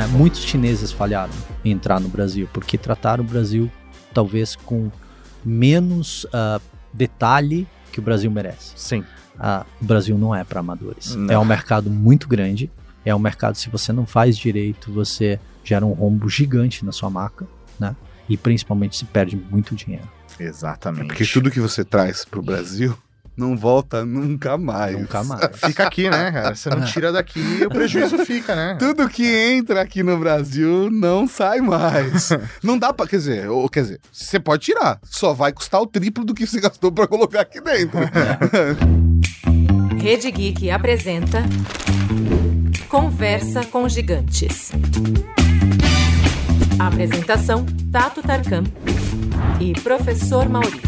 [0.00, 0.06] Né?
[0.06, 3.70] Muitos chineses falharam em entrar no Brasil, porque trataram o Brasil
[4.14, 4.90] talvez com
[5.44, 8.72] menos uh, detalhe que o Brasil merece.
[8.76, 9.00] Sim.
[9.34, 11.14] Uh, o Brasil não é para amadores.
[11.14, 11.34] Não.
[11.34, 12.70] É um mercado muito grande.
[13.04, 17.10] É um mercado, se você não faz direito, você gera um rombo gigante na sua
[17.10, 17.46] marca,
[17.78, 17.94] né?
[18.26, 20.08] E principalmente se perde muito dinheiro.
[20.38, 21.04] Exatamente.
[21.04, 22.96] É porque tudo que você traz para o Brasil
[23.36, 24.98] não volta nunca mais.
[24.98, 25.50] Nunca mais.
[25.56, 26.54] fica aqui, né, cara?
[26.54, 28.76] Você não tira daqui e o prejuízo fica, né?
[28.78, 32.30] Tudo que entra aqui no Brasil não sai mais.
[32.62, 33.06] não dá pra.
[33.06, 35.00] Quer dizer, ou, quer dizer, você pode tirar.
[35.04, 37.98] Só vai custar o triplo do que você gastou para colocar aqui dentro.
[40.00, 41.42] Rede Geek apresenta
[42.88, 44.72] Conversa com Gigantes.
[46.78, 48.64] Apresentação: Tato Tarkan
[49.60, 50.80] e Professor Mauri.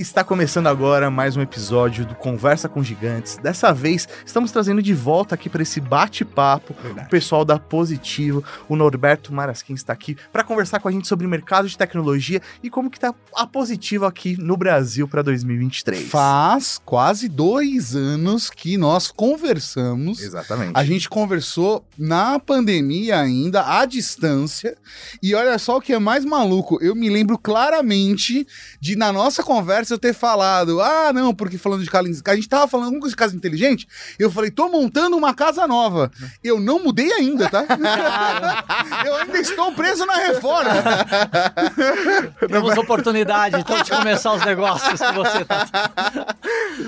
[0.00, 3.36] Está começando agora mais um episódio do Conversa com Gigantes.
[3.36, 8.42] Dessa vez, estamos trazendo de volta aqui para esse bate-papo o pessoal da Positivo.
[8.66, 12.70] O Norberto Marasquim está aqui para conversar com a gente sobre mercado de tecnologia e
[12.70, 16.08] como que está a Positivo aqui no Brasil para 2023.
[16.08, 20.22] Faz quase dois anos que nós conversamos.
[20.22, 20.72] Exatamente.
[20.72, 24.78] A gente conversou na pandemia ainda, à distância.
[25.22, 26.78] E olha só o que é mais maluco.
[26.80, 28.46] Eu me lembro claramente
[28.80, 32.48] de, na nossa conversa, eu ter falado, ah, não, porque falando de casa, a gente
[32.48, 33.86] tava falando de casa inteligente,
[34.18, 36.10] eu falei, tô montando uma casa nova.
[36.42, 37.64] Eu não mudei ainda, tá?
[39.06, 40.70] eu ainda estou preso na reforma.
[42.48, 45.66] Temos oportunidade, então, de começar os negócios que você tá.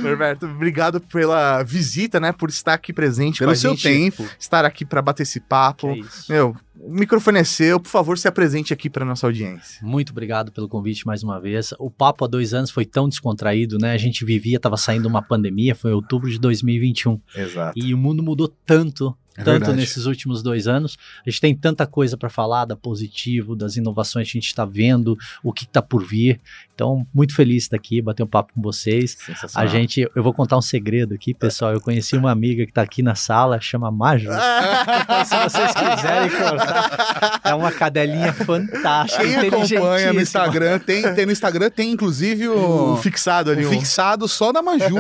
[0.01, 4.29] Norberto, obrigado pela visita, né, por estar aqui presente Pelo seu gente, tempo.
[4.39, 5.95] Estar aqui para bater esse papo.
[6.29, 9.79] Meu, o microfone é seu, por favor, se apresente aqui para nossa audiência.
[9.87, 11.73] Muito obrigado pelo convite mais uma vez.
[11.79, 13.93] O papo há dois anos foi tão descontraído, né?
[13.93, 17.21] A gente vivia, estava saindo uma pandemia, foi em outubro de 2021.
[17.37, 17.73] Exato.
[17.77, 19.79] E o mundo mudou tanto é tanto verdade.
[19.79, 20.99] nesses últimos dois anos.
[21.27, 24.65] A gente tem tanta coisa para falar da positivo, das inovações que a gente está
[24.65, 26.41] vendo, o que está por vir.
[26.75, 29.17] Então, muito feliz de estar aqui, bater um papo com vocês.
[29.55, 31.73] A gente, eu vou contar um segredo aqui, pessoal.
[31.73, 34.31] Eu conheci uma amiga que está aqui na sala, chama Maju.
[35.25, 39.23] se vocês quiserem cortar, é uma cadelinha fantástica.
[39.23, 43.65] Quem acompanha no Instagram, tem, tem no Instagram, tem inclusive o, o fixado ali.
[43.65, 44.97] O, fixado só da Maju,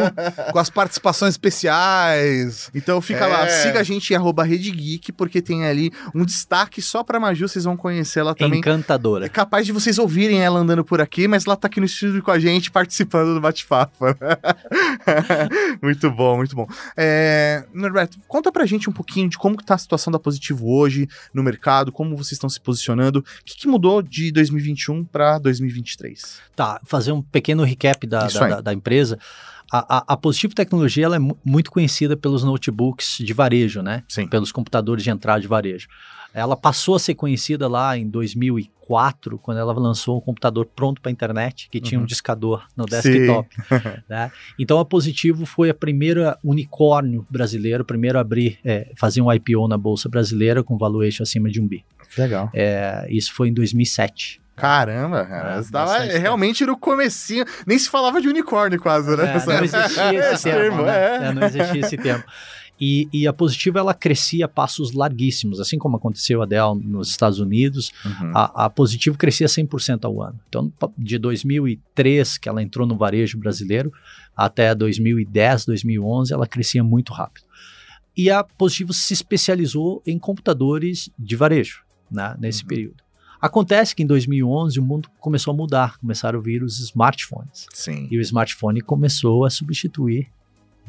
[0.52, 2.70] com as participações especiais.
[2.74, 3.28] Então fica é.
[3.28, 7.48] lá, siga a gente arroba Rede Geek, porque tem ali um destaque só pra Maju,
[7.48, 8.60] vocês vão conhecer ela também.
[8.60, 9.26] Encantadora.
[9.26, 12.22] É capaz de vocês ouvirem ela andando por aqui, mas ela tá aqui no estúdio
[12.22, 14.04] com a gente, participando do bate-papo.
[15.82, 16.66] muito bom, muito bom.
[16.96, 20.72] É, Norberto, conta pra gente um pouquinho de como que tá a situação da Positivo
[20.72, 25.38] hoje no mercado, como vocês estão se posicionando, o que, que mudou de 2021 para
[25.38, 26.40] 2023?
[26.54, 29.18] Tá, fazer um pequeno recap da, da, da, da empresa
[29.72, 34.04] a, a, Positivo Tecnologia ela é muito conhecida pelos notebooks de varejo, né?
[34.06, 34.28] Sim.
[34.28, 35.88] Pelos computadores de entrada de varejo.
[36.34, 41.10] Ela passou a ser conhecida lá em 2004, quando ela lançou um computador pronto para
[41.10, 42.04] a internet, que tinha uhum.
[42.04, 43.48] um discador no desktop.
[44.08, 44.30] né?
[44.58, 49.68] Então a Positivo foi a primeira unicórnio brasileiro, primeiro a abrir, é, fazer um IPO
[49.68, 51.82] na Bolsa Brasileira com valuation acima de um bi.
[52.16, 52.50] Legal.
[52.52, 54.41] É, isso foi em 2007.
[54.62, 55.58] Caramba, cara.
[55.58, 57.44] É, tava realmente no comecinho.
[57.66, 59.34] Nem se falava de unicórnio quase, né?
[59.34, 61.16] É, não existia esse, termo, né?
[61.16, 61.32] é.
[61.32, 62.22] Não existia esse termo.
[62.80, 67.08] E, e, a Positivo ela crescia a passos larguíssimos, assim como aconteceu a Dell nos
[67.08, 68.30] Estados Unidos, uhum.
[68.36, 70.38] a, a Positivo crescia 100% ao ano.
[70.48, 73.92] Então, de 2003, que ela entrou no varejo brasileiro,
[74.36, 77.46] até 2010, 2011, ela crescia muito rápido.
[78.16, 82.68] E a Positivo se especializou em computadores de varejo, né, nesse uhum.
[82.68, 83.02] período.
[83.42, 87.66] Acontece que em 2011 o mundo começou a mudar, começaram a vir os smartphones.
[87.74, 88.06] Sim.
[88.08, 90.28] E o smartphone começou a substituir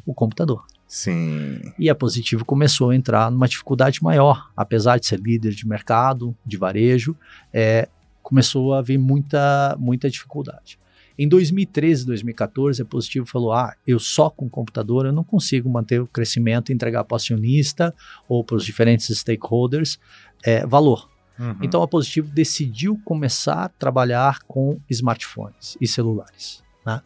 [0.05, 0.63] o computador.
[0.87, 1.73] Sim.
[1.79, 6.37] E a Positivo começou a entrar numa dificuldade maior, apesar de ser líder de mercado,
[6.45, 7.17] de varejo,
[7.51, 7.89] é,
[8.21, 10.77] começou a haver muita, muita dificuldade.
[11.17, 15.99] Em 2013, 2014, a Positivo falou: ah, eu só com computador eu não consigo manter
[15.99, 17.93] o crescimento e entregar para o acionista
[18.29, 19.99] ou para os diferentes stakeholders
[20.43, 21.12] é, valor.
[21.39, 21.57] Uhum.
[21.61, 26.63] Então a Positivo decidiu começar a trabalhar com smartphones e celulares.
[26.85, 27.01] Né?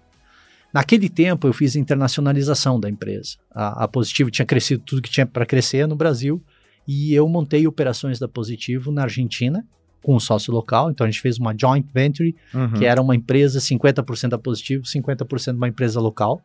[0.74, 3.38] Naquele tempo eu fiz a internacionalização da empresa.
[3.52, 6.44] A, a Positivo tinha crescido tudo que tinha para crescer no Brasil
[6.88, 9.66] e eu montei operações da Positivo na Argentina
[10.02, 10.90] com um sócio local.
[10.90, 12.74] Então a gente fez uma joint venture, uhum.
[12.74, 16.42] que era uma empresa 50% da Positivo, 50% uma empresa local.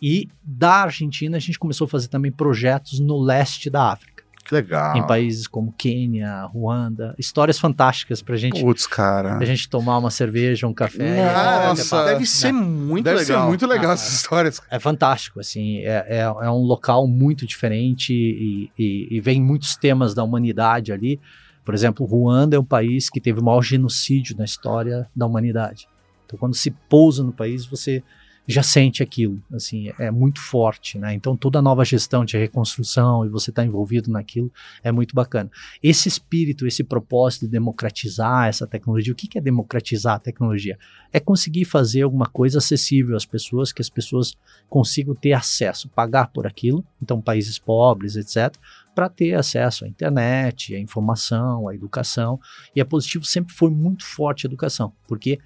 [0.00, 4.11] E da Argentina a gente começou a fazer também projetos no leste da África.
[4.44, 4.96] Que legal.
[4.96, 7.14] em países como Quênia, Ruanda.
[7.18, 9.36] Histórias fantásticas pra gente, Putz, cara.
[9.36, 11.22] pra gente tomar uma cerveja, um café.
[11.68, 13.42] Nossa, É, Deve ser muito Deve legal.
[13.42, 14.60] ser muito legal Ah, essas histórias.
[14.70, 19.76] É fantástico, assim, é, é, é um local muito diferente e, e, e vem muitos
[19.76, 21.20] temas da humanidade ali.
[21.64, 25.86] Por exemplo, Ruanda é um país que teve o maior genocídio na história da humanidade.
[26.26, 28.02] Então, quando se pousa no país, você
[28.46, 31.14] já sente aquilo, assim, é muito forte, né?
[31.14, 34.52] Então, toda a nova gestão de reconstrução e você está envolvido naquilo
[34.82, 35.50] é muito bacana.
[35.82, 40.76] Esse espírito, esse propósito de democratizar essa tecnologia, o que que é democratizar a tecnologia?
[41.12, 44.36] É conseguir fazer alguma coisa acessível às pessoas, que as pessoas
[44.68, 48.56] consigam ter acesso, pagar por aquilo, então países pobres, etc.,
[48.94, 52.38] para ter acesso à internet, à informação, à educação.
[52.74, 55.38] E a Positivo sempre foi muito forte a educação, porque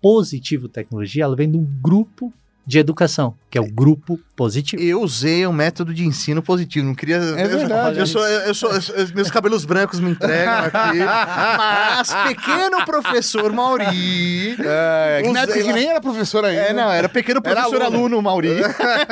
[0.00, 2.32] Positivo Tecnologia ela vem de um grupo
[2.70, 4.80] de educação, que é o grupo positivo.
[4.80, 7.16] Eu usei o método de ensino positivo, não queria.
[7.16, 7.98] É verdade.
[7.98, 10.98] Eu sou, eu sou, eu sou- meus cabelos brancos me entregam aqui.
[11.00, 14.56] Mas, pequeno professor Mauri.
[14.60, 16.60] É, que na Usei época que nem era professor ainda.
[16.62, 17.96] É, não, era pequeno Era professor aluno.
[17.98, 18.50] aluno, Mauri.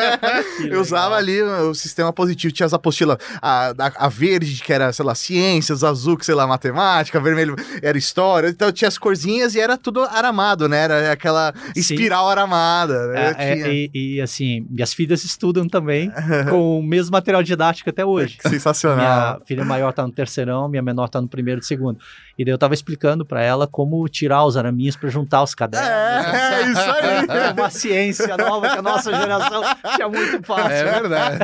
[0.70, 4.93] Eu usava ali o sistema positivo, tinha as apostilas, a, a, a verde, que era,
[4.93, 9.56] sei lá, ciências, azul, que sei lá, matemática, vermelho era história, então tinha as corzinhas
[9.56, 10.84] e era tudo aramado, né?
[10.84, 11.81] Era aquela Sim.
[11.81, 13.08] espiral aramada.
[13.08, 13.34] né?
[13.38, 16.10] É, Tinha- e, e, assim, minhas filhas estudam também
[16.50, 18.38] com o mesmo material didático até hoje.
[18.38, 18.96] Que sensacional.
[18.98, 21.98] Minha filha maior tá no terceirão, minha menor tá no primeiro e segundo.
[22.38, 25.88] E daí eu tava explicando para ela como tirar os araminhos para juntar os cadernos.
[25.88, 27.18] É, é isso aí.
[27.48, 29.62] É uma ciência nova que a nossa geração
[29.94, 30.72] tinha muito fácil.
[30.72, 31.38] É verdade.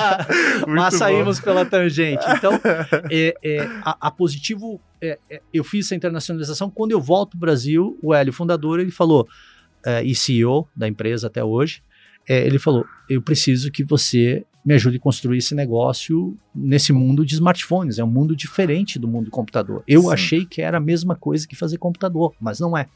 [0.66, 2.24] Mas saímos pela tangente.
[2.36, 2.52] Então,
[3.10, 6.70] é, é, a, a Positivo, é, é, eu fiz essa internacionalização.
[6.70, 9.26] Quando eu volto pro Brasil, o Hélio, fundador, ele falou,
[9.84, 11.82] é, e CEO da empresa até hoje,
[12.28, 17.24] é, ele falou: eu preciso que você me ajude a construir esse negócio nesse mundo
[17.24, 17.98] de smartphones.
[17.98, 19.82] É um mundo diferente do mundo do computador.
[19.88, 20.12] Eu Sim.
[20.12, 22.88] achei que era a mesma coisa que fazer computador, mas não é.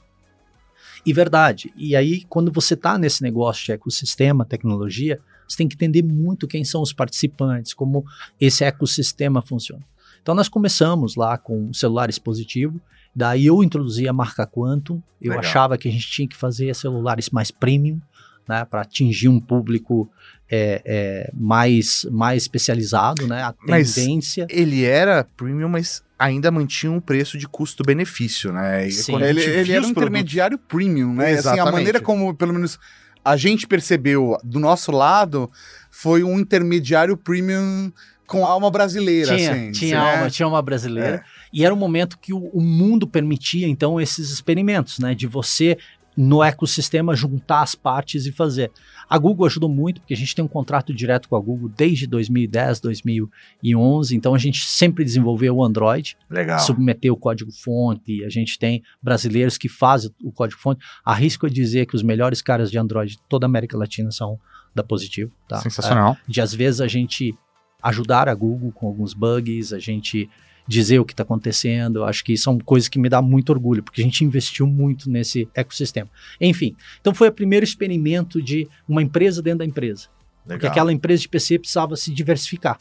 [1.06, 1.72] E verdade.
[1.76, 6.46] E aí, quando você está nesse negócio de ecossistema, tecnologia, você tem que entender muito
[6.46, 8.04] quem são os participantes, como
[8.40, 9.84] esse ecossistema funciona.
[10.22, 12.80] Então, nós começamos lá com celulares positivo,
[13.14, 15.40] daí eu introduzi a marca Quantum, eu Legal.
[15.40, 18.00] achava que a gente tinha que fazer celulares mais premium,
[18.48, 20.10] né, para atingir um público
[20.50, 24.46] é, é, mais, mais especializado, né, a Mas tendência...
[24.50, 28.86] Ele era premium, mas ainda mantinha um preço de custo-benefício, né?
[28.86, 29.16] E Sim.
[29.16, 31.24] Ele, ele era um produtos- intermediário premium, né?
[31.26, 31.72] Assim, a Exatamente.
[31.72, 32.78] maneira como, pelo menos,
[33.24, 35.50] a gente percebeu do nosso lado
[35.90, 37.90] foi um intermediário premium
[38.26, 39.72] com alma brasileira, Tinha, assim.
[39.72, 40.16] tinha né?
[40.16, 41.16] alma, tinha uma brasileira.
[41.16, 41.22] É.
[41.54, 45.14] E era um momento que o, o mundo permitia, então, esses experimentos, né?
[45.14, 45.78] De você,
[46.16, 48.72] no ecossistema, juntar as partes e fazer.
[49.08, 52.08] A Google ajudou muito, porque a gente tem um contrato direto com a Google desde
[52.08, 54.16] 2010, 2011.
[54.16, 56.58] Então, a gente sempre desenvolveu o Android, Legal.
[56.58, 58.24] submeteu o código-fonte.
[58.24, 60.84] A gente tem brasileiros que fazem o código-fonte.
[61.04, 64.40] Arrisco a dizer que os melhores caras de Android de toda a América Latina são
[64.74, 65.30] da Positivo.
[65.46, 65.60] Tá?
[65.60, 66.16] Sensacional.
[66.26, 67.32] de às vezes a gente
[67.80, 70.28] ajudar a Google com alguns bugs, a gente
[70.66, 72.04] dizer o que está acontecendo.
[72.04, 75.48] Acho que são coisas que me dá muito orgulho, porque a gente investiu muito nesse
[75.54, 76.08] ecossistema.
[76.40, 80.08] Enfim, então foi o primeiro experimento de uma empresa dentro da empresa.
[80.42, 80.70] Porque Legal.
[80.70, 82.78] aquela empresa de PC precisava se diversificar.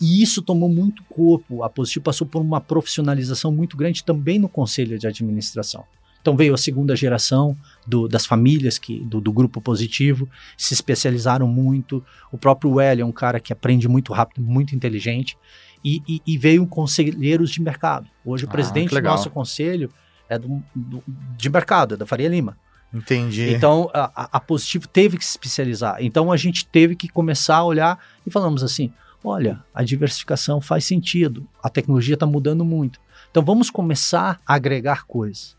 [0.00, 1.62] E isso tomou muito corpo.
[1.62, 5.84] A Positivo passou por uma profissionalização muito grande também no conselho de administração.
[6.20, 7.56] Então veio a segunda geração
[7.86, 12.04] do- das famílias que, do, do grupo positivo, se especializaram muito.
[12.32, 15.36] O próprio Hélio é um cara que aprende muito rápido, muito inteligente.
[15.88, 18.08] E, e, e veio conselheiros de mercado.
[18.24, 19.88] Hoje o Ah, presidente do nosso conselho
[20.28, 22.58] é do, do- de mercado, é da Faria Lima.
[22.92, 23.50] Entendi.
[23.52, 25.98] Então, a, a- Positivo teve que se especializar.
[26.00, 30.84] Então, a gente teve que começar a olhar e falamos assim: olha, a diversificação faz
[30.84, 32.98] sentido, a tecnologia está mudando muito.
[33.30, 35.56] Então, vamos começar a agregar coisas.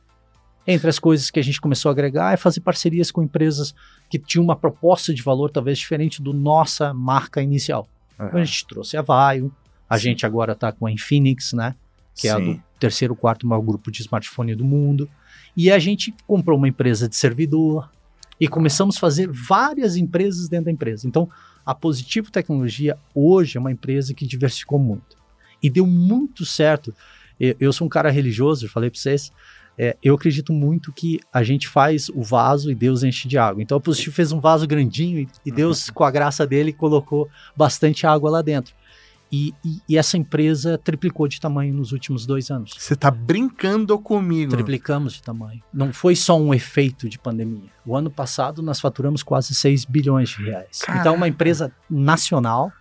[0.66, 3.74] Entre as coisas que a gente começou a agregar é fazer parcerias com empresas
[4.10, 7.88] que tinham uma proposta de valor talvez diferente do nossa marca inicial.
[8.20, 8.28] Aham.
[8.28, 9.54] Então, a gente trouxe a Vaio,
[9.90, 11.76] a gente agora está com a Infinix, né?
[12.18, 12.54] que é a Sim.
[12.54, 15.08] do terceiro, quarto maior grupo de smartphone do mundo.
[15.56, 17.90] E a gente comprou uma empresa de servidor
[18.40, 21.08] e começamos a fazer várias empresas dentro da empresa.
[21.08, 21.30] Então,
[21.66, 25.16] a Positivo Tecnologia hoje é uma empresa que diversificou muito.
[25.62, 26.94] E deu muito certo.
[27.40, 29.32] Eu, sou um cara religioso, eu falei para vocês.
[29.78, 33.62] é, eu acredito muito que a gente faz o vaso e Deus enche de água.
[33.62, 37.30] Então, a Positivo fez um vaso grandinho e, e Deus, com a graça dele, colocou
[37.56, 38.74] bastante água lá dentro.
[39.32, 42.72] E, e- e essa empresa triplicou de tamanho nos últimos dois anos.
[42.78, 44.52] Você tá brincando comigo.
[44.52, 45.62] Triplicamos de tamanho.
[45.74, 47.70] Não foi só um efeito de pandemia.
[47.86, 50.80] O ano passado nós faturamos quase 6 bilhões de reais.
[50.80, 51.02] Caraca.
[51.02, 52.72] Então, uma empresa nacional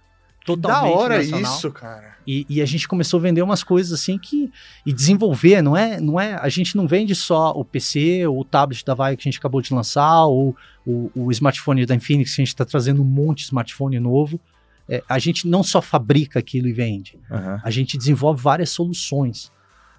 [0.44, 1.56] totalmente da hora nacional.
[1.56, 2.14] isso, cara.
[2.24, 4.50] E, e a gente começou a vender umas coisas assim que.
[4.84, 6.34] E desenvolver, não é, não é.
[6.34, 9.38] A gente não vende só o PC, ou o tablet da Vai que a gente
[9.38, 13.04] acabou de lançar, ou o, o smartphone da Infinix, que a gente está trazendo um
[13.04, 14.40] monte de smartphone novo.
[14.88, 17.60] É, a gente não só fabrica aquilo e vende, Aham.
[17.62, 19.50] a gente desenvolve várias soluções.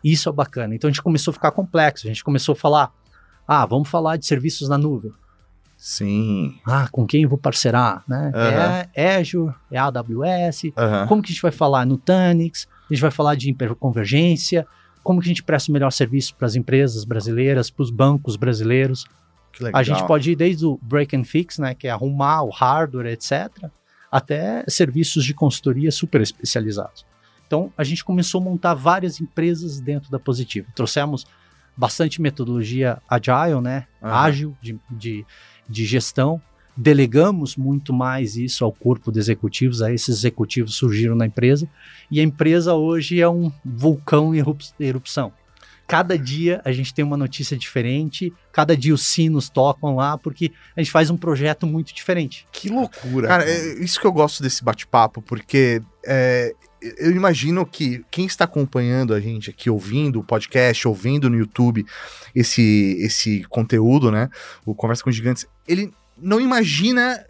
[0.04, 0.76] Isso é bacana.
[0.76, 2.08] Então a gente começou a ficar complexo.
[2.08, 2.92] A gente começou a falar:
[3.48, 5.12] ah, vamos falar de serviços na nuvem.
[5.78, 6.56] Sim.
[6.66, 8.04] Ah, com quem eu vou parcerar?
[8.08, 8.32] Né?
[8.34, 8.86] Aham.
[8.96, 11.08] É Azure, é AWS, Aham.
[11.08, 12.68] como que a gente vai falar no Tanix?
[12.90, 14.66] A gente vai falar de hiperconvergência?
[15.04, 18.36] Como que a gente presta o melhor serviço para as empresas brasileiras, para os bancos
[18.36, 19.06] brasileiros?
[19.54, 19.80] Que legal.
[19.80, 23.08] A gente pode ir desde o break and fix, né, que é arrumar o hardware,
[23.08, 23.50] etc.,
[24.12, 27.06] até serviços de consultoria super especializados.
[27.46, 30.68] Então, a gente começou a montar várias empresas dentro da Positivo.
[30.76, 31.26] Trouxemos
[31.76, 34.14] bastante metodologia agile, né, Aham.
[34.14, 35.26] ágil de, de,
[35.70, 36.42] de gestão.
[36.76, 41.68] Delegamos muito mais isso ao corpo de executivos, aí esses executivos surgiram na empresa,
[42.12, 45.32] e a empresa hoje é um vulcão em erup- erupção.
[45.88, 50.52] Cada dia a gente tem uma notícia diferente, cada dia os sinos tocam lá, porque
[50.76, 52.46] a gente faz um projeto muito diferente.
[52.52, 53.28] Que loucura.
[53.28, 56.54] Cara, é isso que eu gosto desse bate-papo, porque é,
[56.98, 61.86] eu imagino que quem está acompanhando a gente aqui, ouvindo o podcast, ouvindo no YouTube
[62.36, 64.30] esse, esse conteúdo, né?
[64.66, 67.24] O Conversa com Gigantes, ele não imagina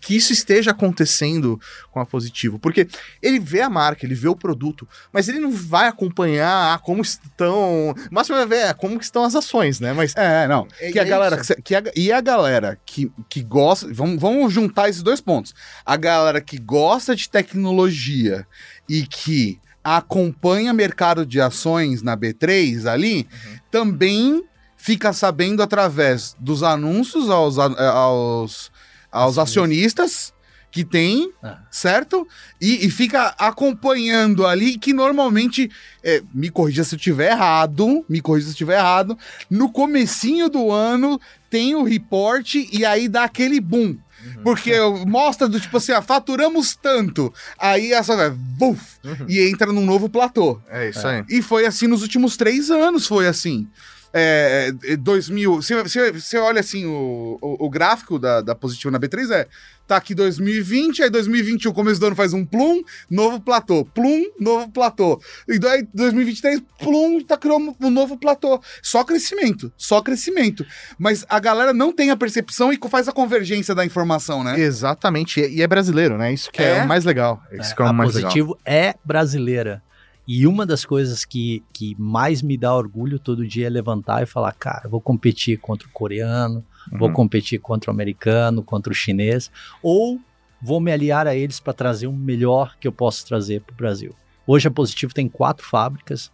[0.00, 2.88] que isso esteja acontecendo com a Positivo, porque
[3.22, 7.00] ele vê a marca, ele vê o produto, mas ele não vai acompanhar ah, como
[7.02, 9.92] estão, o máximo vai ver é, como estão as ações, né?
[9.92, 10.66] Mas É, não.
[10.80, 11.54] É- que a é galera, isso.
[11.62, 13.88] que a- e a galera que, que gosta.
[13.92, 15.54] Vamos, vamos juntar esses dois pontos.
[15.86, 18.46] A galera que gosta de tecnologia
[18.88, 23.28] e que acompanha mercado de ações na B3 ali,
[23.70, 24.44] também
[24.84, 28.68] fica sabendo através dos anúncios aos, a- aos,
[29.12, 30.32] aos acionistas
[30.72, 31.58] que tem, Ah.
[31.70, 32.26] certo?
[32.60, 35.70] E, e fica acompanhando ali, que normalmente,
[36.02, 39.16] é, me corrija se eu estiver errado, me corrija se eu estiver errado,
[39.48, 43.96] no comecinho do ano tem o report e aí dá aquele boom.
[44.42, 44.72] Porque
[45.06, 47.32] mostra do tipo assim, ah, faturamos tanto.
[47.58, 48.80] Aí essa vai, buf,
[49.28, 50.60] e entra num novo platô.
[50.70, 51.24] é isso aí.
[51.28, 53.66] E foi assim nos últimos três anos, foi assim.
[54.12, 59.00] É, é, 2000, você, você, olha assim, o, o, o gráfico da, da Positivo na
[59.00, 59.48] B3 é,
[59.86, 64.70] tá aqui 2020, aí 2021, começo do ano faz um plum, novo platô, plum, novo
[64.70, 65.20] platô.
[65.48, 68.60] E daí 2023, plum, tá criando um novo platô.
[68.82, 70.64] Só crescimento, só crescimento.
[70.98, 74.60] Mas a galera não tem a percepção e faz a convergência da informação, né?
[74.60, 76.32] Exatamente, e é brasileiro, né?
[76.32, 76.82] Isso que é, É?
[76.84, 77.42] o mais legal.
[77.52, 78.30] Isso que é o a mais legal.
[78.30, 79.82] Positivo é brasileira.
[80.26, 84.26] E uma das coisas que, que mais me dá orgulho todo dia é levantar e
[84.26, 87.14] falar, cara, vou competir contra o coreano, vou Uhum.
[87.14, 89.50] competir contra o americano, contra o chinês,
[89.82, 90.20] ou
[90.60, 93.76] vou me aliar a eles para trazer o melhor que eu posso trazer para o
[93.76, 94.14] Brasil.
[94.46, 96.30] Hoje a Positivo tem quatro fábricas,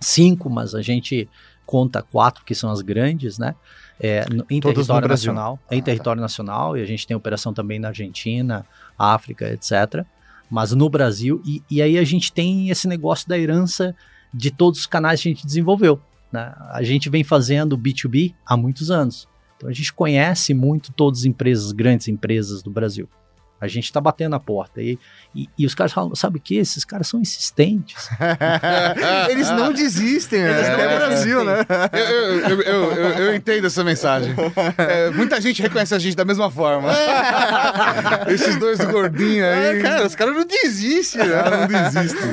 [0.00, 1.28] cinco, mas a gente
[1.66, 3.54] conta quatro que são as grandes, né?
[4.00, 5.84] É, no- em Todas no território nacional, Ah, em tá.
[5.86, 8.64] território nacional, e a gente tem operação também na Argentina,
[8.98, 10.04] África, etc.
[10.50, 13.94] Mas no Brasil, e, e aí a gente tem esse negócio da herança
[14.34, 16.00] de todos os canais que a gente desenvolveu.
[16.32, 16.52] Né?
[16.70, 19.28] A gente vem fazendo B2B há muitos anos.
[19.56, 23.08] Então a gente conhece muito todas as empresas, grandes empresas do Brasil.
[23.60, 24.80] A gente está batendo a porta.
[24.80, 24.98] E,
[25.34, 26.56] e, e os caras falam, sabe o que?
[26.56, 28.08] Esses caras são insistentes.
[29.28, 30.40] Eles não desistem?
[30.40, 31.58] Eles não é Brasil, né?
[31.92, 34.34] Eu, eu, eu, eu, entendo essa mensagem.
[34.78, 36.90] É, muita gente reconhece a gente da mesma forma.
[38.28, 39.78] Esses dois gordinhos aí.
[39.78, 41.42] É, cara, os caras não desistem, né?
[41.42, 42.30] cara não desistem.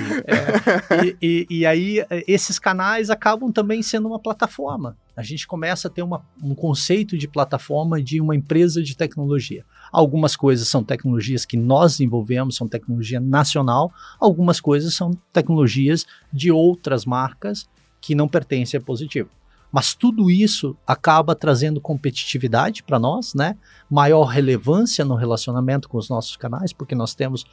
[1.03, 4.96] e, e- e aí, esses canais acabam também sendo uma plataforma.
[5.17, 9.65] A gente começa a ter uma- um conceito de plataforma de uma empresa de tecnologia.
[9.91, 16.51] Algumas coisas são tecnologias que nós desenvolvemos, são tecnologia nacional, algumas coisas são tecnologias de
[16.51, 17.67] outras marcas
[18.00, 19.29] que não pertencem a Positivo.
[19.71, 23.57] Mas tudo isso acaba trazendo competitividade para nós, né?
[23.89, 27.43] Maior relevância no relacionamento com os nossos canais, porque nós temos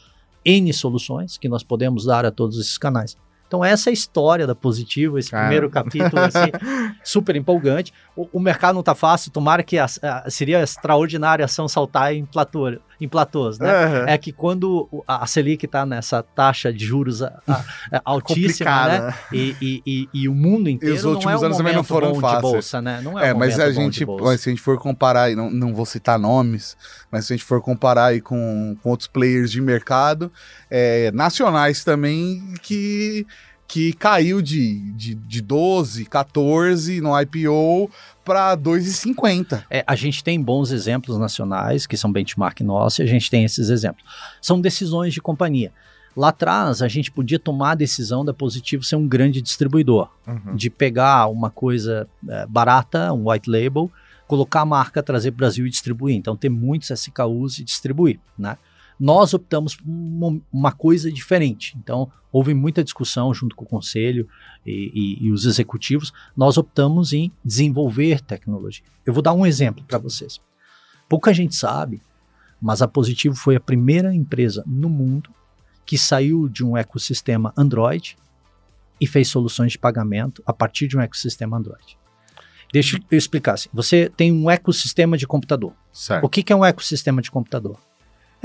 [0.44, 3.16] N soluções que nós podemos dar a todos esses canais.
[3.47, 5.45] Então essa é a história da Positivo, esse Cara.
[5.45, 6.51] primeiro capítulo assim,
[7.05, 7.93] super empolgante.
[8.17, 12.25] O, o mercado não tá fácil, tomara que a- a- seria extraordinária ação saltar em,
[12.25, 13.71] platô, em platôs, né?
[13.71, 14.05] Aham.
[14.09, 19.15] É que quando a Selic está nessa taxa de juros a- a- a- altíssima, né?
[19.33, 21.85] E, e- e- e o mundo inteiro os não é últimos um anos também não
[21.85, 22.43] foram fáceis.
[22.47, 23.01] de bolsa, né?
[23.03, 24.39] Não é, É, um mas a gente, bolsa.
[24.39, 26.77] se a gente for comparar, e não, não vou citar nomes,
[27.11, 30.33] mas se a gente for comparar aí com, com outros players de mercado,
[30.71, 33.27] é, nacionais também, que,
[33.75, 37.90] que caiu de, de, de 12, 14 no IPO
[38.25, 39.64] para 2,50.
[39.69, 43.43] É, a gente tem bons exemplos nacionais, que são benchmark nosso, e a gente tem
[43.43, 44.04] esses exemplos.
[44.40, 45.73] São decisões de companhia.
[46.16, 50.54] Lá atrás, a gente podia tomar a decisão da Positivo ser um grande distribuidor, Uhum.
[50.54, 53.90] de pegar uma coisa é, barata, um white label,
[54.28, 56.14] colocar a marca, trazer para o Brasil e distribuir.
[56.14, 58.57] Então, ter muitos SKUs e distribuir, né?
[58.99, 61.77] Nós optamos por uma, uma coisa diferente.
[61.79, 64.29] Então, houve muita discussão junto com o conselho
[64.65, 64.91] e,
[65.23, 66.13] e- e os executivos.
[66.37, 68.85] Nós optamos em desenvolver tecnologia.
[69.05, 70.41] Eu vou dar um exemplo para vocês.
[71.09, 72.01] Pouca gente sabe,
[72.61, 75.31] mas a Positivo foi a primeira empresa no mundo
[75.85, 78.17] que saiu de um ecossistema Android
[79.01, 81.99] e fez soluções de pagamento a partir de um ecossistema Android.
[82.73, 83.69] Deixa eu explicar assim.
[83.73, 85.75] Você tem um ecossistema de computador.
[85.93, 86.25] Certo.
[86.25, 87.79] O que, que é um ecossistema de computador?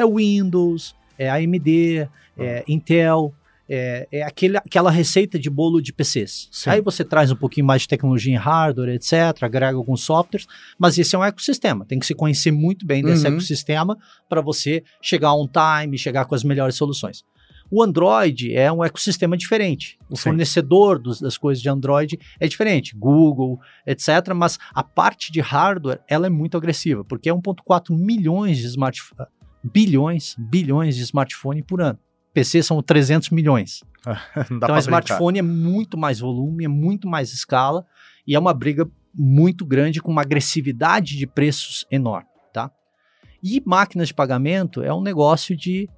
[0.02, 3.34] É Windows, é AMD, é Intel,
[3.72, 6.48] é, é aquele, aquela receita de bolo de PCs.
[6.52, 6.70] Sim.
[6.72, 9.14] Aí você traz um pouquinho mais de tecnologia em hardware, etc.,
[9.44, 10.48] agrega alguns softwares,
[10.80, 11.86] mas esse é um ecossistema.
[11.86, 13.34] Tem que se conhecer muito bem desse Uhum.
[13.34, 17.24] ecossistema para você chegar on time, chegar com as melhores soluções.
[17.72, 20.00] O Android é um ecossistema diferente.
[20.10, 20.24] O Sim.
[20.24, 24.34] fornecedor dos- das coisas de Android é diferente, Google, etc.
[24.36, 29.28] Mas a parte de hardware ela é muito agressiva, porque é 1,4 milhões de smartphones,
[29.64, 32.00] bilhões, bilhões de smartphone por ano.
[32.34, 33.84] PC são 300 milhões.
[34.52, 37.86] Então, smartphone é muito mais volume, é muito mais escala
[38.26, 42.72] e é uma briga muito grande com uma agressividade de preços enorme, tá?
[43.44, 45.90] E máquinas de pagamento é um negócio de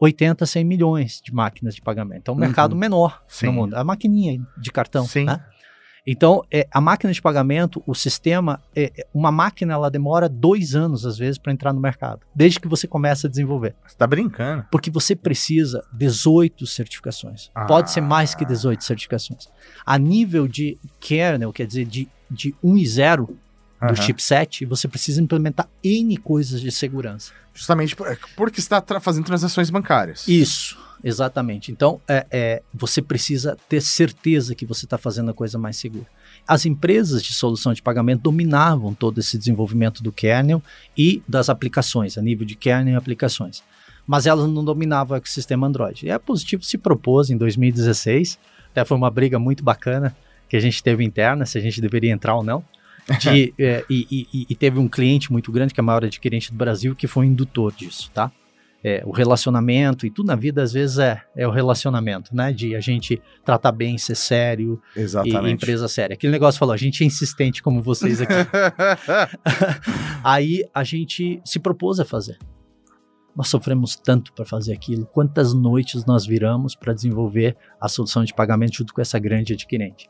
[0.00, 2.28] 80, 100 milhões de máquinas de pagamento.
[2.28, 2.40] É um Uhum.
[2.40, 3.46] mercado menor Sim.
[3.46, 3.74] no mundo.
[3.74, 5.24] A maquininha de cartão, Sim.
[5.24, 5.44] né?
[6.10, 10.74] Então, é, a máquina de pagamento, o sistema, é, é- uma máquina ela demora dois
[10.74, 13.74] anos, às vezes, para entrar no mercado, desde que você começa a desenvolver.
[13.86, 14.64] Você tá brincando.
[14.72, 17.50] Porque você precisa 18 certificações.
[17.54, 17.66] Ah.
[17.66, 19.48] Pode ser mais que 18 certificações.
[19.84, 23.38] A nível de kernel, quer dizer, de, de 1 e 0
[23.80, 27.32] do chipset, você precisa implementar N coisas de segurança.
[27.54, 30.26] Justamente por- porque está fazendo transações bancárias.
[30.28, 31.70] Isso, exatamente.
[31.72, 36.06] Então, é, é, você precisa ter certeza que você está fazendo a coisa mais segura.
[36.46, 40.62] As empresas de solução de pagamento dominavam todo esse desenvolvimento do kernel
[40.96, 43.62] e das aplicações, a nível de kernel e aplicações.
[44.06, 46.06] Mas elas não dominavam o ecossistema Android.
[46.06, 48.38] E a Positivo se propôs em 2016,
[48.70, 50.16] até foi uma briga muito bacana
[50.48, 52.64] que a gente teve interna, se a gente deveria entrar ou não.
[53.20, 56.50] De, é, e, e- e teve um cliente muito grande, que é a maior adquirente
[56.52, 58.30] do Brasil, que foi indutor disso, tá?
[58.84, 62.52] É, o relacionamento e tudo na vida às vezes é, é o relacionamento, né?
[62.52, 65.48] De a gente tratar bem, ser sério Exatamente.
[65.48, 66.14] e empresa séria.
[66.14, 68.32] Aquele negócio falou, a gente é insistente como vocês aqui.
[70.22, 72.38] Aí a gente se propôs a fazer.
[73.36, 75.06] Nós sofremos tanto para fazer aquilo.
[75.06, 80.08] Quantas noites nós viramos para desenvolver a solução de pagamento junto com essa grande adquirente?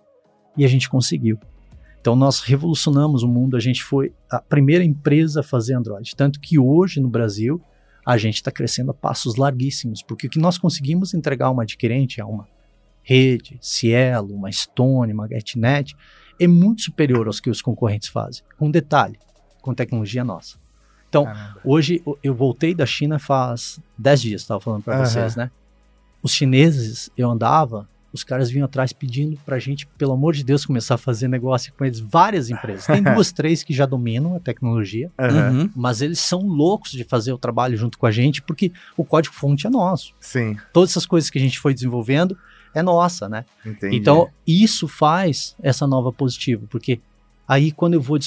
[0.56, 1.38] E a gente conseguiu.
[2.09, 3.55] Então nós revolucionamos o mundo.
[3.55, 6.16] A gente foi a primeira empresa a fazer Android.
[6.16, 7.61] Tanto que hoje no Brasil
[8.05, 11.64] a gente está crescendo a passos larguíssimos, porque o que nós conseguimos entregar a uma
[11.64, 12.49] adquirente, a uma
[13.03, 15.94] rede, Cielo, uma Stone, uma GetNet,
[16.40, 18.42] é muito superior aos que os concorrentes fazem.
[18.59, 19.18] Um detalhe,
[19.61, 20.57] com tecnologia nossa.
[21.11, 21.61] Então, Caramba.
[21.62, 25.05] hoje eu- voltei da China faz 10 dias, estava falando para Aham.
[25.05, 25.51] vocês, né?
[26.23, 30.64] Os chineses, eu andava, os caras vinham atrás pedindo pra gente, pelo amor de Deus,
[30.64, 32.01] começar a fazer negócio com eles.
[32.01, 32.87] Várias empresas.
[32.87, 35.11] Tem duas, três que já dominam a tecnologia.
[35.18, 35.71] Uhum.
[35.75, 39.66] mas eles são loucos de fazer o trabalho junto com a gente, porque o código-fonte
[39.66, 40.14] é nosso.
[40.21, 42.37] Sim, Todas essas coisas que a gente foi desenvolvendo
[42.75, 43.44] é nossa, né?
[43.64, 43.97] entendi.
[43.97, 47.01] Então, isso faz essa nova positiva, porque
[47.47, 48.18] aí quando eu vou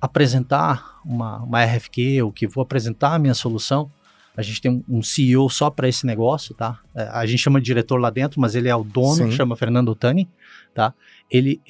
[0.00, 3.90] apresentar uma, uma RFQ, ou que vou apresentar a minha solução,
[4.36, 6.80] a gente tem um, CEO só para esse negócio, tá?
[6.94, 9.30] É, A gente chama de diretor lá dentro, mas ele é o dono, Sim.
[9.30, 10.28] chama Fernando Otani,
[10.74, 10.92] tá?
[11.30, 11.60] Ele,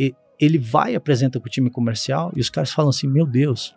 [0.40, 3.74] ele vai e apresenta com o time comercial e os caras falam assim, meu Deus,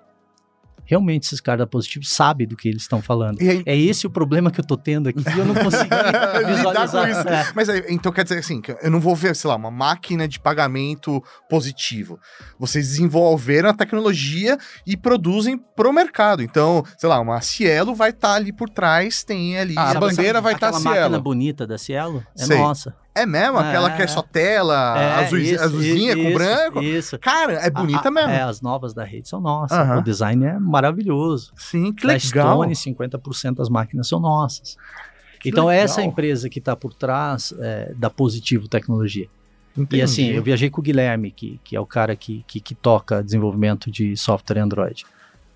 [0.86, 3.40] realmente esses caras da Positivo sabem do que eles estão falando.
[3.42, 7.04] Aí- É esse o problema que eu tô tendo aqui, eu não Lidar visualizar.
[7.06, 7.28] com isso.
[7.28, 7.52] É.
[7.56, 10.40] Mas então quer dizer assim, que eu não vou ver, sei lá, uma máquina de
[10.40, 12.20] pagamento positivo.
[12.60, 16.42] Vocês desenvolveram a tecnologia e produzem pro mercado.
[16.44, 19.76] Então, sei lá, uma Cielo vai estar ali por trás, tem ali.
[19.78, 20.96] Ah, a bandeira vai tá aquela Cielo.
[21.00, 22.58] máquina bonita da Cielo é Sei.
[22.58, 22.96] nossa.
[23.22, 23.58] É mesmo?
[23.58, 26.82] Aquela É, que é só tela, É, azul, isso, azulzinha com isso, branco?
[26.84, 27.20] Isso.
[27.20, 28.30] Cara, é bonita A- mesmo.
[28.32, 29.78] É, as novas da rede são nossas.
[29.78, 30.00] Aham.
[30.00, 31.52] O design é maravilhoso.
[31.56, 32.64] Sim, que legal.
[32.64, 34.78] Stone, 50% das máquinas são nossas.
[35.40, 35.84] Que então, legal.
[35.86, 39.28] essa empresa que está por trás é, da Positivo Tecnologia.
[39.78, 39.98] Entendi.
[40.00, 42.74] E assim, eu viajei com o Guilherme, que, que é o cara que, que, que
[42.74, 45.06] toca desenvolvimento de software Android.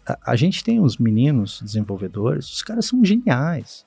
[0.08, 3.84] A, a gente tem uns meninos desenvolvedores, os caras são geniais.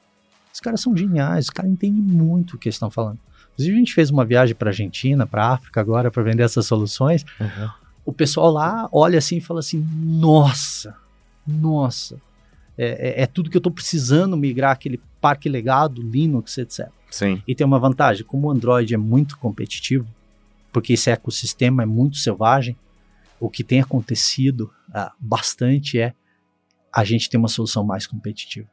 [0.53, 3.19] Os caras são geniais, os caras entendem muito o que eles estão falando.
[3.55, 7.25] Inclusive, a gente fez uma viagem para Argentina, para África agora, para vender essas soluções.
[7.41, 7.71] Uhum.
[8.05, 10.95] O pessoal lá olha assim e fala assim: nossa,
[11.47, 12.21] nossa,
[12.77, 16.89] é, é, é tudo que eu estou precisando migrar aquele parque legado, Linux, etc.
[17.11, 17.43] Sim.
[17.47, 20.07] E tem uma vantagem: como o Android é muito competitivo,
[20.73, 22.77] porque esse ecossistema é muito selvagem,
[23.39, 26.13] o que tem acontecido ah, bastante é
[26.93, 28.69] a gente ter uma solução mais competitiva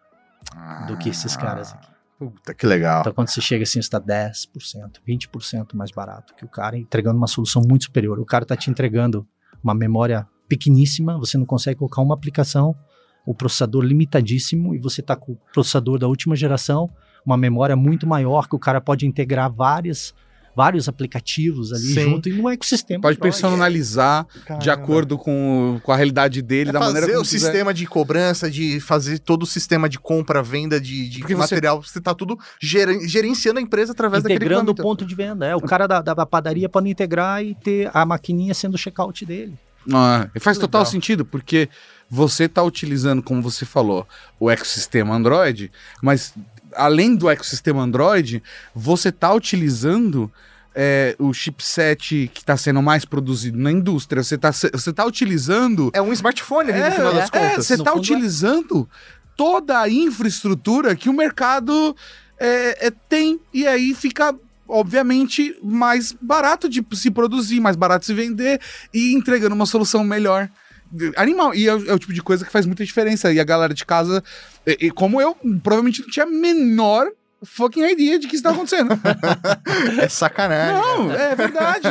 [0.88, 1.90] do que esses caras aqui.
[2.21, 3.01] Puta, que legal.
[3.01, 4.45] Então, quando você chega assim, está 10%,
[5.07, 8.19] 20% mais barato que o cara, entregando uma solução muito superior.
[8.19, 9.27] O cara está te entregando
[9.63, 12.75] uma memória pequeníssima, você não consegue colocar uma aplicação,
[13.25, 16.91] o processador limitadíssimo, e você está com o processador da última geração,
[17.25, 20.13] uma memória muito maior, que o cara pode integrar várias
[20.55, 22.01] vários aplicativos ali Sim.
[22.01, 23.01] junto e no ecossistema.
[23.01, 24.73] Pode personalizar de Caramba.
[24.73, 27.39] acordo com, com a realidade dele, É da maneira fazer como o quiser.
[27.39, 31.81] sistema de cobrança, de fazer todo o sistema de compra, venda de, de Porque material.
[31.81, 35.45] Você tá tudo geren- gerenciando a empresa através daquele integrando o ponto de venda.
[35.45, 39.25] É, o cara da, da padaria pode integrar e ter a maquininha sendo o checkout
[39.25, 39.57] dele.
[39.91, 40.67] Ah, e faz Legal.
[40.69, 41.67] total sentido, porque
[42.07, 44.05] você está utilizando, como você falou,
[44.39, 45.71] o ecossistema Android,
[46.03, 46.35] mas
[46.75, 48.41] além do ecossistema Android,
[48.73, 50.31] você está utilizando
[50.73, 54.23] é, o chipset que está sendo mais produzido na indústria.
[54.23, 55.91] Você está você tá utilizando.
[55.93, 57.65] É um smartphone ali, no final das é, contas.
[57.65, 57.95] você está é.
[57.95, 58.89] utilizando
[59.36, 61.95] toda a infraestrutura que o mercado
[62.39, 64.36] é, é, tem, e aí fica.
[64.73, 68.62] Obviamente, mais barato de se produzir, mais barato de se vender
[68.93, 70.49] e entregando uma solução melhor.
[71.15, 71.54] Animal.
[71.56, 73.32] E é, o é o tipo de coisa que faz muita diferença.
[73.32, 74.23] E a galera de casa,
[74.65, 77.08] e, e como eu, provavelmente não tinha a menor
[77.43, 78.89] fucking ideia de que isso tá acontecendo.
[79.99, 80.75] É sacanagem.
[80.75, 81.88] Não, é verdade.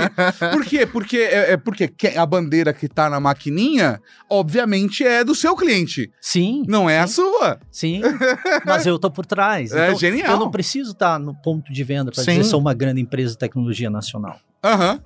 [0.52, 0.86] Por quê?
[0.86, 5.56] Porque, é, é porque que- a bandeira que tá na maquininha, obviamente, é do seu
[5.56, 6.10] cliente.
[6.20, 7.58] Sim, Não é a sua.
[7.70, 8.00] sim.
[8.64, 9.72] Mas eu tô por trás.
[9.72, 10.32] É Então, genial.
[10.32, 12.30] Eu não preciso estar no ponto de venda para Sim.
[12.38, 14.38] dizer sou uma grande empresa de tecnologia nacional.
[14.62, 15.00] Aham.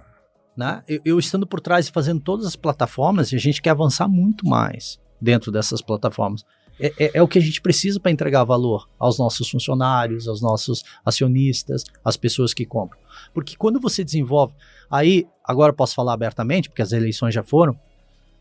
[0.57, 0.83] Né?
[0.87, 4.09] Eu, eu estando por trás e fazendo todas as plataformas, e a gente quer avançar
[4.09, 6.45] muito mais dentro dessas plataformas.
[6.79, 10.41] É, é- é o que a gente precisa para entregar valor aos nossos funcionários, aos
[10.41, 12.99] nossos acionistas, às pessoas que compram.
[13.33, 14.55] Porque quando você desenvolve,
[14.91, 17.79] aí, agora posso falar abertamente, porque as eleições já foram,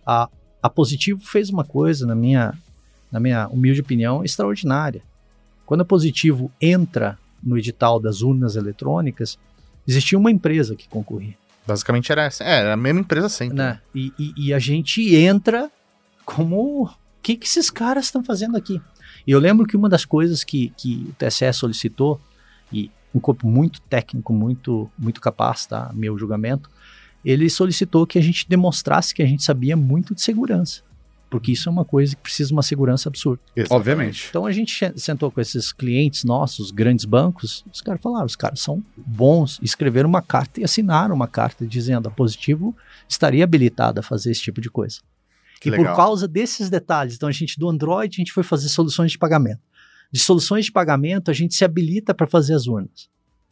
[0.06, 0.30] a,
[0.62, 2.54] a Positivo fez uma coisa, na minha,
[3.12, 5.04] na minha humilde opinião, extraordinária.
[5.65, 9.38] Quando a Positivo entra no edital das urnas eletrônicas,
[9.88, 12.43] existia uma empresa que concorria Basicamente era essa.
[12.43, 13.56] É, era a mesma empresa sempre.
[13.58, 13.80] né?
[13.95, 15.71] E, e- e a gente entra
[16.26, 16.89] como o
[17.21, 18.82] que, que esses caras estão fazendo aqui?
[19.26, 22.19] E eu lembro que uma das coisas que, que o TSE solicitou,
[22.71, 25.91] e um corpo muito técnico, muito, muito capaz, tá?
[25.93, 26.69] Meu julgamento,
[27.23, 30.82] ele solicitou que a gente demonstrasse que a gente sabia muito de segurança.
[31.34, 33.41] Porque isso é uma coisa que precisa de uma segurança absurda.
[33.56, 33.74] Exatamente.
[33.74, 34.28] Obviamente.
[34.30, 38.60] Então a gente sentou com esses clientes nossos, grandes bancos, os caras falaram, os caras
[38.60, 42.78] são bons, escreveram uma carta e assinaram uma carta dizendo a Positivo
[43.10, 45.00] estaria habilitada a fazer esse tipo de coisa.
[45.60, 45.88] Que e legal.
[45.88, 49.17] por causa desses detalhes, então a gente do Android, a gente foi fazer soluções de
[49.17, 49.62] pagamento.
[50.12, 53.10] De soluções de pagamento, a gente se habilita para fazer as urnas.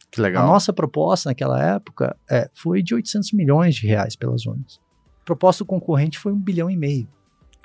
[0.08, 0.44] Que legal.
[0.44, 4.78] A nossa proposta naquela época é, foi de 800 milhões de reais pelas urnas.
[5.22, 7.08] A proposta do concorrente foi um bilhão e meio.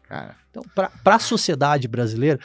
[0.08, 0.36] Cara.
[0.50, 2.39] Então, para a sociedade brasileira,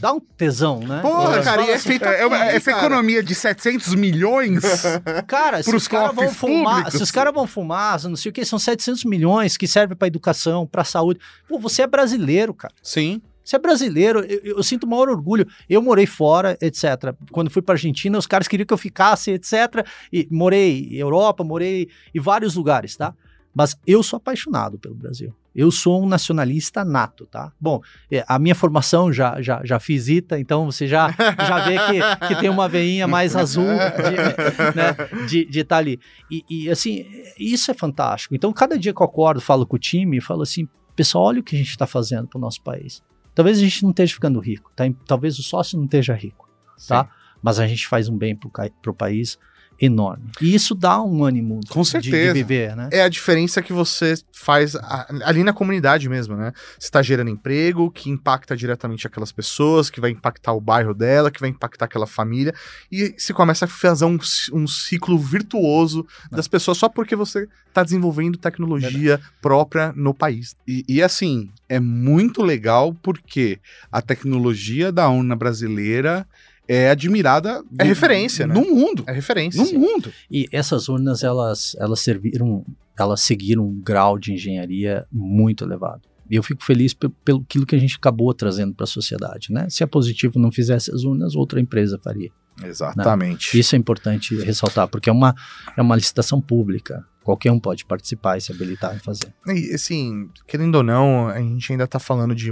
[0.00, 1.00] dá um tesão, né?
[1.00, 2.86] Porra, Eu cara, e é assim, feito É, é essa cara.
[2.86, 4.62] economia de 700 milhões.
[5.26, 6.94] Cara, se os caras vão fumar, públicos.
[6.94, 10.06] se os caras vão fumar, não sei o que, são 700 milhões que servem para
[10.08, 11.20] educação, para saúde.
[11.48, 12.74] Pô, você é brasileiro, cara.
[12.82, 13.22] Sim.
[13.42, 15.46] Você é brasileiro, eu, eu sinto o maior orgulho.
[15.70, 17.14] Eu morei fora, etc.
[17.32, 19.86] Quando fui para Argentina, os caras queriam que eu ficasse, etc.
[20.12, 23.14] E morei em Europa, morei em vários lugares, tá?
[23.54, 25.34] Mas eu sou apaixonado pelo Brasil.
[25.58, 27.52] Eu sou um nacionalista nato, tá?
[27.60, 27.80] Bom,
[28.12, 32.28] é, a minha formação já, já, já fiz ITA, então você já, já vê que,
[32.28, 35.98] que tem uma veinha mais azul de né, de de estar ali.
[36.30, 37.04] E, e, assim,
[37.36, 38.36] isso é fantástico.
[38.36, 41.42] Então, cada dia que eu acordo, falo com o time, falo assim, pessoal, olha o
[41.42, 43.02] que a gente está fazendo para o nosso país.
[43.34, 44.84] Talvez a gente não esteja ficando rico, tá?
[45.08, 46.48] talvez o sócio não esteja rico,
[46.86, 47.10] tá?
[47.42, 49.36] Mas a gente faz um bem para o país
[49.80, 50.24] enorme.
[50.40, 52.34] E isso dá um ânimo Com de- de, certeza.
[52.34, 52.88] viver, né?
[52.92, 56.52] É a diferença que você faz a- ali na comunidade mesmo, né?
[56.78, 61.30] Você está gerando emprego, que impacta diretamente aquelas pessoas, que vai impactar o bairro dela,
[61.30, 62.52] que vai impactar aquela família.
[62.90, 64.18] E você começa a fazer um,
[64.52, 70.56] um ciclo virtuoso das pessoas só porque você está desenvolvendo tecnologia própria no país.
[70.66, 73.58] E, e, assim, é muito legal porque
[73.92, 76.26] a tecnologia da urna brasileira
[76.68, 78.54] é admirada É referência, né?
[78.54, 79.02] no mundo.
[79.06, 79.58] É referência.
[79.60, 79.78] No sim.
[79.78, 80.12] mundo.
[80.30, 82.64] E essas urnas, elas, elas serviram,
[82.98, 86.02] elas seguiram um grau de engenharia muito elevado.
[86.30, 89.50] E eu fico feliz pe- pelo aquilo que a gente acabou trazendo para a sociedade,
[89.50, 89.66] né?
[89.70, 92.30] Se a Positivo não fizesse as urnas, outra empresa faria.
[92.62, 93.58] Exatamente.
[93.58, 95.34] Isso é importante ressaltar, porque é uma,
[95.76, 97.04] é uma licitação pública.
[97.22, 99.32] Qualquer um pode participar e se habilitar em fazer.
[99.46, 102.50] E, assim, querendo ou não, a gente ainda tá falando de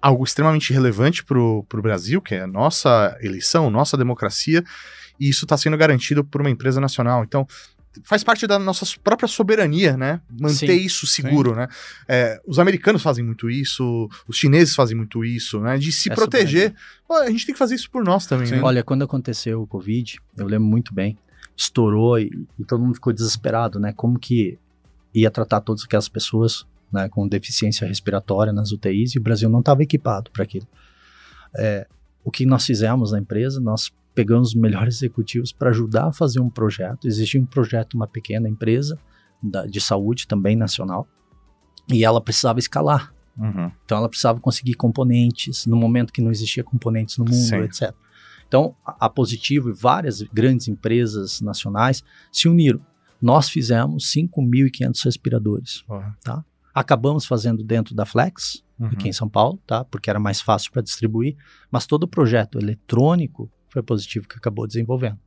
[0.00, 4.64] algo extremamente relevante pro, pro Brasil, que é a nossa eleição, nossa democracia,
[5.18, 7.24] e isso está sendo garantido por uma empresa nacional.
[7.24, 7.46] Então,
[8.04, 10.20] faz parte da nossa própria soberania, né?
[10.30, 10.84] Manter Sim.
[10.84, 11.68] isso seguro, né?
[12.06, 15.78] É, os americanos fazem muito isso, os chineses fazem muito isso, né?
[15.78, 16.74] De se É proteger.
[17.06, 18.56] Pô, a gente tem que fazer isso por nós também, Sim.
[18.56, 18.62] né?
[18.62, 21.18] Olha, quando aconteceu o Covid, eu lembro muito bem,
[21.56, 23.92] estourou e, e todo mundo ficou desesperado, né?
[23.96, 24.58] Como que
[25.14, 29.60] ia tratar todas aquelas pessoas né, com deficiência respiratória nas UTIs e o Brasil não
[29.60, 30.66] estava equipado para aquilo.
[31.56, 31.86] É,
[32.24, 36.40] o que nós fizemos na empresa, nós pegamos os melhores executivos para ajudar a fazer
[36.40, 37.06] um projeto.
[37.06, 38.98] Existia um projeto, uma pequena empresa
[39.42, 41.06] da- de saúde também nacional,
[41.90, 43.14] e ela precisava escalar.
[43.38, 43.70] Uhum.
[43.84, 47.60] Então ela precisava conseguir componentes no momento que não existia componentes no mundo, Sim.
[47.62, 47.94] etc.
[48.48, 52.80] Então a, a Positivo e várias grandes empresas nacionais se uniram.
[53.22, 55.82] Nós fizemos 5.500 respiradores.
[55.82, 56.16] Porra.
[56.78, 58.86] Acabamos fazendo dentro da Flex, Uhum.
[58.86, 59.84] aqui em São Paulo, tá?
[59.84, 61.36] Porque era mais fácil para distribuir,
[61.68, 65.18] mas todo o projeto eletrônico foi Positivo que acabou desenvolvendo.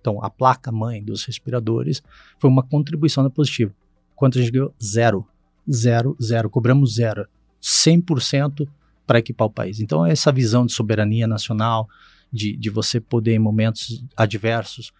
[0.00, 2.02] Então a placa mãe dos respiradores
[2.38, 3.74] foi uma contribuição da Positivo.
[4.16, 4.74] Quanto a gente ganhou?
[4.82, 5.26] Zero.
[5.70, 6.48] Zero, zero.
[6.48, 7.26] Cobramos zero.
[7.62, 8.66] 100%
[9.06, 9.80] para equipar o país.
[9.80, 11.88] Então, essa visão de soberania nacional,
[12.32, 14.92] de, de você poder, em momentos adversos,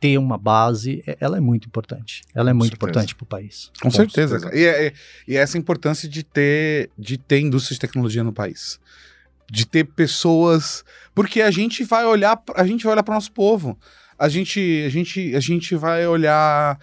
[0.00, 2.22] ter uma base, é- ela é muito importante.
[2.34, 2.90] Ela é muito certeza.
[2.90, 3.70] importante para o país.
[3.82, 4.40] Com, certeza.
[4.40, 4.56] cara.
[4.58, 4.92] E, é-
[5.28, 8.80] e essa importância de ter, de ter indústria de tecnologia no país.
[9.52, 10.82] De ter pessoas.
[11.14, 13.78] Porque a gente vai olhar, a gente vai olhar para o nosso povo.
[14.18, 16.78] A gente, a gente, a gente vai olhar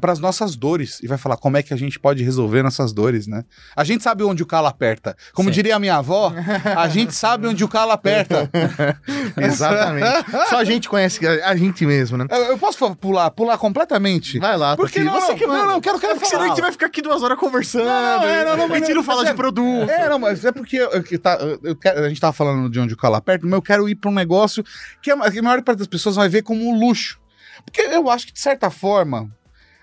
[0.00, 2.92] para as nossas dores e vai falar como é que a gente pode resolver nossas
[2.92, 3.44] dores, né?
[3.76, 5.14] A gente sabe onde o calo aperta.
[5.34, 5.54] Como Sim.
[5.54, 6.32] diria a minha avó,
[6.76, 8.50] a gente sabe onde o calo aperta.
[9.36, 10.06] Exatamente.
[10.48, 12.26] Só a gente conhece a, gente mesmo, né?
[12.30, 14.38] Eu, eu posso pular, pular completamente?
[14.38, 15.06] Vai lá, Por que Tati.
[15.06, 15.20] não?
[15.20, 16.54] Você que Não, não, quero- quero É porque senão a falar.
[16.54, 17.84] gente vai ficar aqui duas horas conversando.
[17.86, 19.90] Não, não, é, não, não, mas- não fala de é- produto.
[19.90, 22.80] É, não, mas é porque eu, eu- tá, eu quero- a gente tava falando de
[22.80, 24.64] onde o calo aperta, mas eu quero ir para um negócio
[25.02, 27.18] que a, que a maior parte das pessoas vai ver como um luxo.
[27.64, 29.30] Porque eu acho que, de certa forma,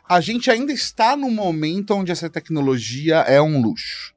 [0.08, 4.14] a gente ainda está num momento onde essa tecnologia é um luxo.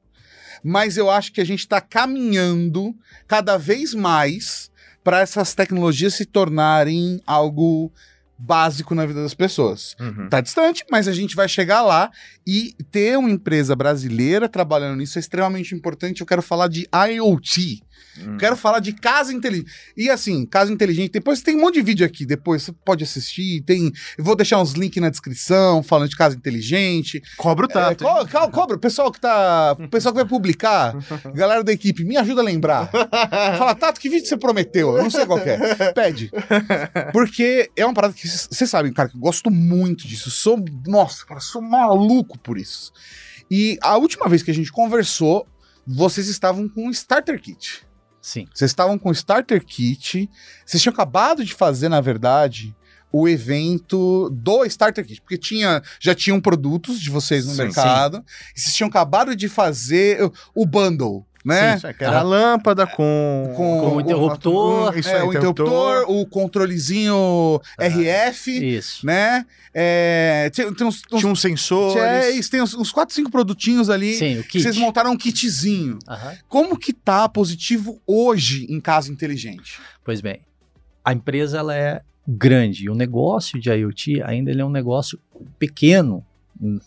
[0.63, 2.95] Mas eu acho que a gente está caminhando
[3.27, 4.69] cada vez mais
[5.03, 7.91] para essas tecnologias se tornarem algo
[8.37, 9.95] básico na vida das pessoas.
[9.99, 10.29] Uhum.
[10.29, 12.11] Tá distante, mas a gente vai chegar lá
[12.45, 16.21] e ter uma empresa brasileira trabalhando nisso é extremamente importante.
[16.21, 17.81] Eu quero falar de IoT.
[18.19, 18.35] Hum.
[18.37, 19.71] Quero falar de casa inteligente.
[19.95, 23.61] E assim, casa inteligente, depois tem um monte de vídeo aqui, depois você pode assistir,
[23.61, 27.21] tem, eu vou deixar uns links na descrição falando de casa inteligente.
[27.37, 28.03] Cobra o É, tato.
[28.03, 30.95] co- co- cobra, o pessoal que tá, o pessoal que vai publicar,
[31.35, 32.89] galera da equipe, me ajuda a lembrar.
[33.57, 34.97] Fala, Tato, que vídeo você prometeu?
[34.97, 35.93] Eu não sei qual que é.
[35.93, 36.31] Pede.
[37.13, 40.29] Porque é uma parada que vocês sabem, cara, que eu gosto muito disso.
[40.29, 42.91] Eu sou, nossa, cara, sou maluco por isso.
[43.49, 45.47] E a última vez que a gente conversou,
[45.85, 47.85] vocês estavam com um starter kit.
[48.21, 48.47] Sim.
[48.53, 50.29] Vocês estavam com o starter kit.
[50.65, 52.75] Vocês tinham acabado de fazer, na verdade,
[53.11, 58.23] o evento do starter kit, porque tinha, já tinham produtos de vocês no Sim, mercado.
[58.55, 61.77] E vocês tinham acabado de fazer o bundle, né?
[61.79, 63.53] Sim, é era a lâmpada com...
[63.55, 64.91] Com- Com o interruptor.
[64.93, 69.05] com- isso É, aí, o interruptor, o controlezinho RF, Isso.
[69.05, 69.45] né?
[69.73, 71.95] É, tem, tem uns, uns Tinha uns sensores.
[72.01, 74.15] é, isso, tem uns, uns 4, 5 produtinhos ali.
[74.15, 74.61] Sim, o kit.
[74.61, 75.99] Vocês montaram um kitzinho.
[76.07, 76.35] Aham.
[76.47, 79.79] Como que tá positivo hoje em casa inteligente?
[80.03, 80.41] Pois bem,
[81.05, 85.19] a empresa ela é grande e o negócio de IoT ainda ele é um negócio
[85.57, 86.25] pequeno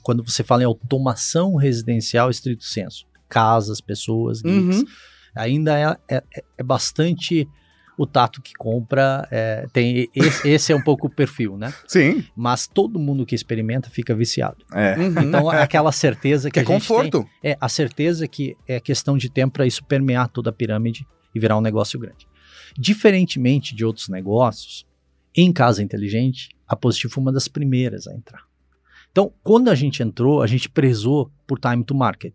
[0.03, 3.07] quando você fala em automação residencial estrito senso.
[3.31, 4.81] Casas, pessoas, geeks.
[4.81, 4.85] Uhum.
[5.35, 6.25] Ainda é, é,
[6.59, 7.49] é bastante
[7.97, 11.73] o tato que compra, é, tem esse, esse é um pouco o perfil, né?
[11.87, 12.25] Sim.
[12.35, 14.65] Mas todo mundo que experimenta fica viciado.
[14.73, 14.97] É.
[15.23, 17.29] Então é aquela certeza que, que é a gente tem, conforto.
[17.45, 21.39] é a certeza que é questão de tempo para isso permear toda a pirâmide e
[21.39, 22.27] virar um negócio grande.
[22.79, 24.87] Diferentemente de outros negócios,
[25.37, 28.45] em casa inteligente, a Positivo foi uma das primeiras a entrar.
[29.13, 32.35] Então, quando a gente entrou, a gente prezou por time to market.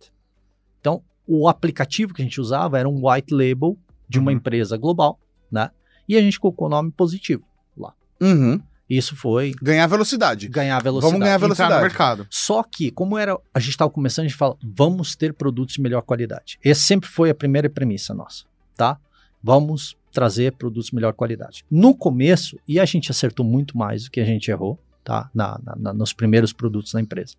[1.27, 4.38] O aplicativo que a gente usava era um white label de uma Uhum.
[4.38, 5.19] empresa global,
[5.51, 5.69] né?
[6.07, 7.43] E a gente colocou o nome positivo
[7.75, 7.93] lá.
[8.21, 8.61] Uhum.
[8.88, 10.47] Isso foi Ganhar velocidade.
[10.47, 11.11] ganhar velocidade.
[11.11, 11.81] Vamos ganhar Entrar no velocidade.
[11.81, 12.27] mercado.
[12.29, 15.81] Só que, como era, a gente estava começando, a gente fala, vamos ter produtos de
[15.81, 16.59] melhor qualidade.
[16.63, 18.43] Essa sempre foi a primeira premissa nossa,
[18.77, 18.99] tá?
[19.41, 21.65] Vamos trazer produtos de melhor qualidade.
[21.69, 25.29] No começo, e a gente acertou muito mais do que a gente errou, tá?
[25.33, 27.35] Na, na- na- nos primeiros produtos da empresa.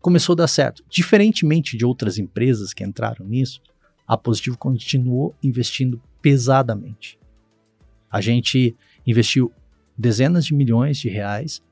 [0.00, 0.82] Começou a dar certo.
[0.88, 3.60] Diferentemente de outras empresas que entraram nisso,
[4.06, 7.18] a Positivo continuou investindo pesadamente.
[8.10, 9.52] A gente investiu
[9.96, 11.62] dezenas de milhões de reais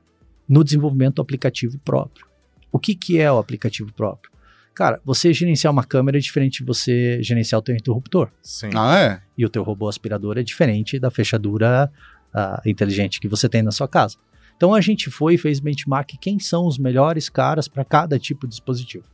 [0.47, 2.25] no desenvolvimento do aplicativo próprio.
[2.71, 4.31] O que, que é o aplicativo próprio?
[4.73, 8.29] Cara, você gerenciar uma câmera é diferente de você gerenciar o teu interruptor.
[8.41, 8.69] Sim.
[8.75, 9.21] Ah, é?
[9.37, 11.91] E o teu robô aspirador é diferente da fechadura
[12.33, 14.15] ah, inteligente que você tem na sua casa.
[14.59, 18.45] Então a gente foi e fez benchmark quem são os melhores caras para cada tipo
[18.45, 19.05] de dispositivo.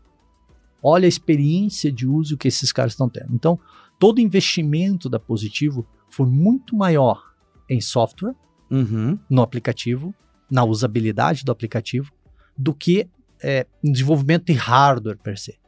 [0.82, 3.32] Olha a experiência de uso que esses caras estão tendo.
[3.32, 3.60] Então,
[4.00, 7.32] todo investimento da Positivo foi muito maior
[7.70, 8.34] em software,
[8.72, 9.20] Uhum.
[9.30, 10.16] no aplicativo,
[10.50, 12.12] na usabilidade do aplicativo,
[12.58, 13.08] do que
[13.40, 15.60] é, em desenvolvimento de hardware per se.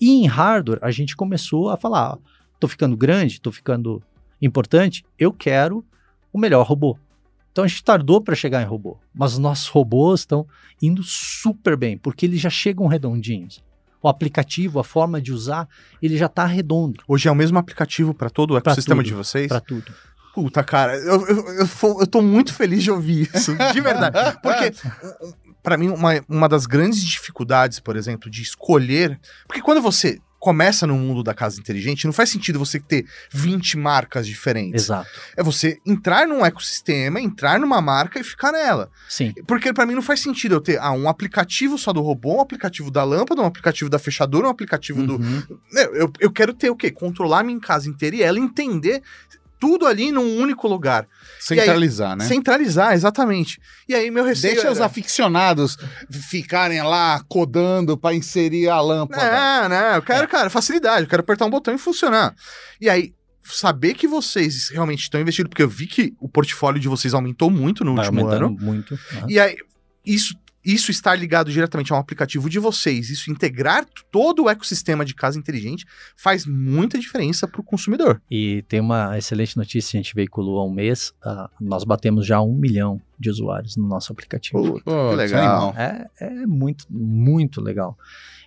[0.00, 2.16] E em hardware, a gente começou a falar:
[2.58, 4.02] tô ficando grande, tô ficando
[4.40, 5.84] importante, eu quero
[6.32, 6.96] o melhor robô.
[7.52, 10.46] Então a gente tardou para chegar em robô, mas os nossos robôs estão
[10.80, 13.62] indo super bem, porque eles já chegam redondinhos.
[14.02, 15.68] O aplicativo, a forma de usar,
[16.00, 19.46] ele já está redondo Hoje é o mesmo aplicativo para todo o ecossistema de vocês?
[19.46, 19.92] para tudo.
[20.34, 21.68] Puta, cara, eu, eu, eu,
[22.00, 24.16] eu tô muito feliz de ouvir isso, de verdade.
[24.42, 24.72] Porque,
[25.62, 29.20] pra mim, uma, uma das grandes dificuldades, por exemplo, de escolher.
[29.46, 33.78] Porque quando você começa no mundo da casa inteligente, não faz sentido você ter 20
[33.78, 34.86] marcas diferentes.
[34.86, 35.08] Exato.
[35.36, 38.90] É você entrar num ecossistema, entrar numa marca e ficar nela.
[39.08, 39.32] Sim.
[39.46, 42.40] Porque pra mim não faz sentido eu ter ah, um aplicativo só do robô, um
[42.40, 45.42] aplicativo da lâmpada, um aplicativo da fechadura, um aplicativo do, Uhum.
[45.74, 46.90] eu, eu, eu quero ter o quê?
[46.90, 49.00] Controlar minha casa inteira e ela entender
[49.62, 51.06] tudo ali num único lugar.
[51.38, 52.24] Centralizar, né?
[52.26, 53.60] Centralizar, exatamente.
[53.88, 54.72] E aí meu receio Deixa era...
[54.72, 55.78] os aficionados
[56.10, 59.22] ficarem lá codando pra inserir a lâmpada.
[59.30, 60.00] Não, não, eu É.
[60.00, 61.02] quero, cara, facilidade.
[61.02, 62.34] Eu quero apertar um botão e funcionar.
[62.80, 66.88] E aí, saber que vocês realmente estão investindo, porque eu vi que o portfólio de
[66.88, 68.56] vocês aumentou muito no Vai último aumentando ano.
[68.60, 68.94] muito.
[69.12, 69.22] né?
[69.28, 69.56] E aí,
[70.04, 75.04] isso, isso estar ligado diretamente a um aplicativo de vocês, isso integrar todo o ecossistema
[75.04, 75.84] de casa inteligente,
[76.16, 78.20] faz muita diferença pro consumidor.
[78.30, 82.40] E tem uma excelente notícia, a gente veiculou há um mês, ah, nós batemos já
[82.40, 84.80] um milhão de usuários no nosso aplicativo.
[84.84, 85.74] Pô, Que legal.
[85.76, 87.96] É, é muito, muito legal.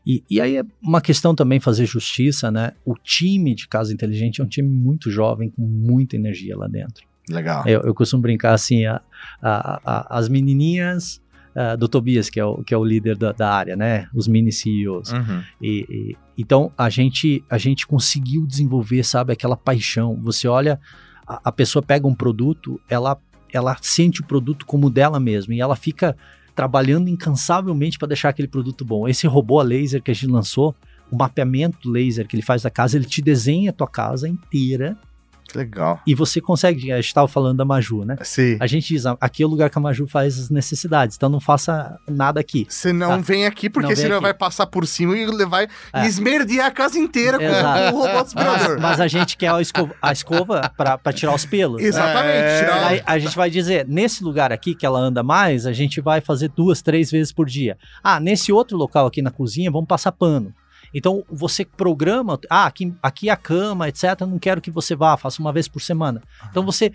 [0.06, 2.74] E, e aí é uma questão também fazer justiça, né?
[2.86, 7.04] O time de Casa Inteligente é um time muito jovem, com muita energia lá dentro.
[7.28, 7.64] Legal.
[7.68, 9.02] Eu, eu costumo brincar assim, a,
[9.42, 11.20] a- a- as menininhas
[11.56, 14.10] ah, do Tobias, que é o, que é o líder da, da área, né?
[14.14, 15.12] Os mini CEOs.
[15.14, 15.42] Uhum.
[15.62, 20.20] E, e- então a gente a gente conseguiu desenvolver, sabe, aquela paixão.
[20.22, 20.80] Você olha,
[21.26, 23.18] a, a pessoa pega um produto, ela
[23.54, 26.18] ela sente o produto como dela mesma e ela fica
[26.54, 29.08] trabalhando incansavelmente para deixar aquele produto bom.
[29.08, 30.76] Esse robô a laser que a gente lançou,
[31.10, 34.98] o mapeamento laser que ele faz da casa, ele te desenha a tua casa inteira
[35.48, 36.00] Que legal.
[36.06, 36.92] e você consegue.
[36.92, 38.18] A gente estava falando da Maju, né?
[38.24, 38.58] Sim.
[38.60, 41.40] A gente diz, aqui é o lugar que a Maju faz as necessidades, então não
[41.40, 42.66] faça nada aqui.
[42.68, 44.24] Você não Ah, vem aqui porque senão aqui.
[44.24, 46.04] vai passar por cima e levar É.
[46.04, 47.96] e esmerdear a casa inteira com Exato.
[47.96, 48.80] o robô aspirador.
[48.82, 51.82] Mas a gente quer a escova, a escova para tirar os pelos.
[51.82, 52.38] Exatamente.
[52.38, 52.60] É.
[52.60, 56.02] tirar- Aí a gente vai dizer, nesse lugar aqui que ela anda mais, a gente
[56.02, 57.78] vai fazer duas, três vezes por dia.
[58.04, 60.54] Ah, nesse outro local aqui na cozinha, vamos passar pano.
[60.98, 64.22] Então você programa, ah, aqui, aqui é a cama, etc.
[64.22, 66.22] Não quero que você vá, faça uma vez por semana.
[66.50, 66.92] Então você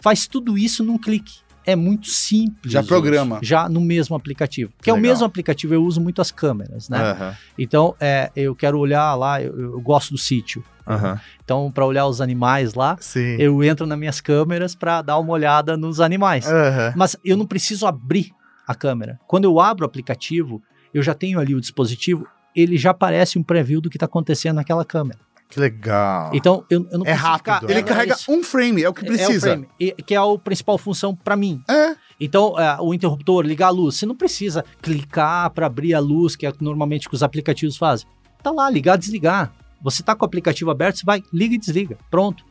[0.00, 1.40] faz tudo isso num clique.
[1.64, 2.72] É muito simples.
[2.72, 3.38] Já hoje, programa.
[3.40, 4.72] Já no mesmo aplicativo.
[4.82, 6.98] Que é o mesmo aplicativo, eu uso muito as câmeras, né?
[6.98, 10.64] Aham, Então, é, eu quero olhar lá, eu, eu gosto do sítio.
[10.84, 11.20] aham.
[11.44, 13.36] Então, para olhar os animais lá, Sim.
[13.38, 16.46] eu entro nas minhas câmeras para dar uma olhada nos animais.
[16.48, 16.94] Aham.
[16.96, 18.32] Mas eu não preciso abrir
[18.66, 19.20] a câmera.
[19.28, 20.60] Quando eu abro o aplicativo,
[20.92, 24.56] eu já tenho ali o dispositivo, ele já aparece um preview do que está acontecendo
[24.56, 25.18] naquela câmera.
[25.48, 26.30] Que legal.
[26.32, 27.54] Então, eu, eu não É preciso rápido.
[27.54, 29.48] ficar- Ele é, carrega é um frame, é o que É o precisa.
[29.48, 31.60] frame, e- que é a principal função para mim.
[31.68, 31.94] É.
[32.18, 36.36] Então, é, o interruptor, ligar a luz, você não precisa clicar para abrir a luz,
[36.36, 38.06] que é normalmente o que os aplicativos fazem.
[38.42, 39.52] Tá lá, ligar, desligar.
[39.82, 41.98] Você tá com o aplicativo aberto, você vai, liga e desliga.
[42.10, 42.44] Pronto.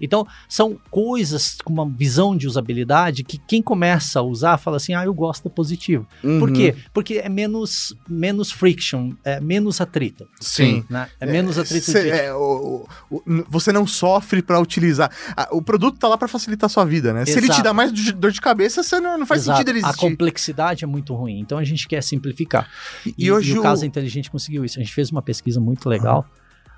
[0.00, 4.94] Então, são coisas com uma visão de usabilidade que quem começa a usar fala assim:
[4.94, 6.06] ah, eu gosto do positivo.
[6.20, 6.52] Por Uhum.
[6.54, 6.74] quê?
[6.92, 10.26] Porque é menos, menos friction, é menos atrito.
[10.40, 10.84] Sim.
[10.88, 11.08] Né?
[11.20, 12.10] É menos atrito Cê- de.
[12.10, 15.10] é, o- o- você não sofre pra utilizar.
[15.50, 17.24] O produto tá lá pra facilitar a sua vida, né?
[17.24, 17.62] Se ele te Exato.
[17.62, 19.58] dá mais do- dor de cabeça, você não, não faz Exato.
[19.58, 20.00] sentido ele A existir.
[20.00, 21.38] complexidade é muito ruim.
[21.40, 22.68] Então a gente quer simplificar.
[23.06, 24.78] E, E, hoje e o o Casa Inteligente conseguiu isso.
[24.78, 26.26] A gente fez uma pesquisa muito legal.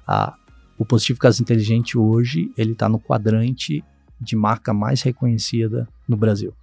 [0.06, 0.34] Ah,
[0.80, 3.84] o Positivo Casa Inteligente hoje, ele está no quadrante
[4.18, 6.54] de marca mais reconhecida no Brasil.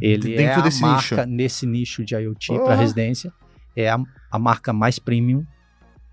[0.00, 1.36] Ele Dentro é a desse marca nicho.
[1.36, 2.64] nesse nicho de IoT Oh.
[2.64, 3.30] para residência.
[3.76, 3.98] É a,
[4.30, 5.44] a marca mais premium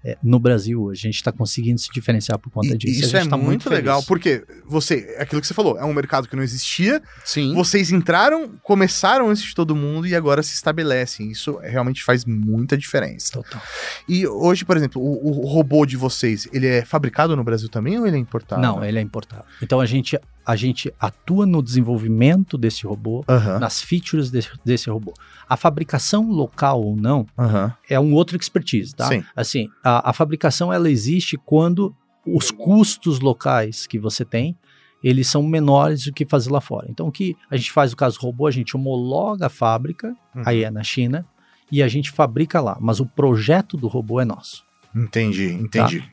[0.05, 0.99] é, no Brasil hoje.
[1.01, 3.01] A gente está conseguindo se diferenciar por conta E- disso.
[3.01, 3.77] Isso A gente é tá muito, feliz.
[3.79, 7.53] legal, porque você, é aquilo que você falou, é um mercado que não existia, Sim.
[7.55, 11.31] vocês entraram, começaram antes de todo mundo e agora se estabelecem.
[11.31, 13.31] Isso realmente faz muita diferença.
[13.33, 13.61] Total.
[14.07, 17.97] E hoje, por exemplo, o, o robô de vocês, ele é fabricado no Brasil também
[17.99, 18.61] ou ele é importado?
[18.61, 19.43] Não, ele é importado.
[19.61, 23.23] Então a gente a gente atua no desenvolvimento desse robô,
[23.59, 25.13] nas features desse, desse robô.
[25.49, 27.25] A fabricação local ou não
[27.89, 29.07] é um outro expertise, tá?
[29.07, 29.23] Sim.
[29.35, 34.55] Assim, a, a fabricação ela existe quando os custos locais que você tem
[35.03, 36.87] eles são menores do que fazer lá fora.
[36.89, 40.15] Então, o que a gente faz no caso do robô, a gente homologa a fábrica,
[40.35, 40.41] Uhum.
[40.43, 41.23] aí é na China,
[41.71, 42.75] e a gente fabrica lá.
[42.81, 44.63] Mas o projeto do robô é nosso.
[44.95, 46.03] Entendi, entendi.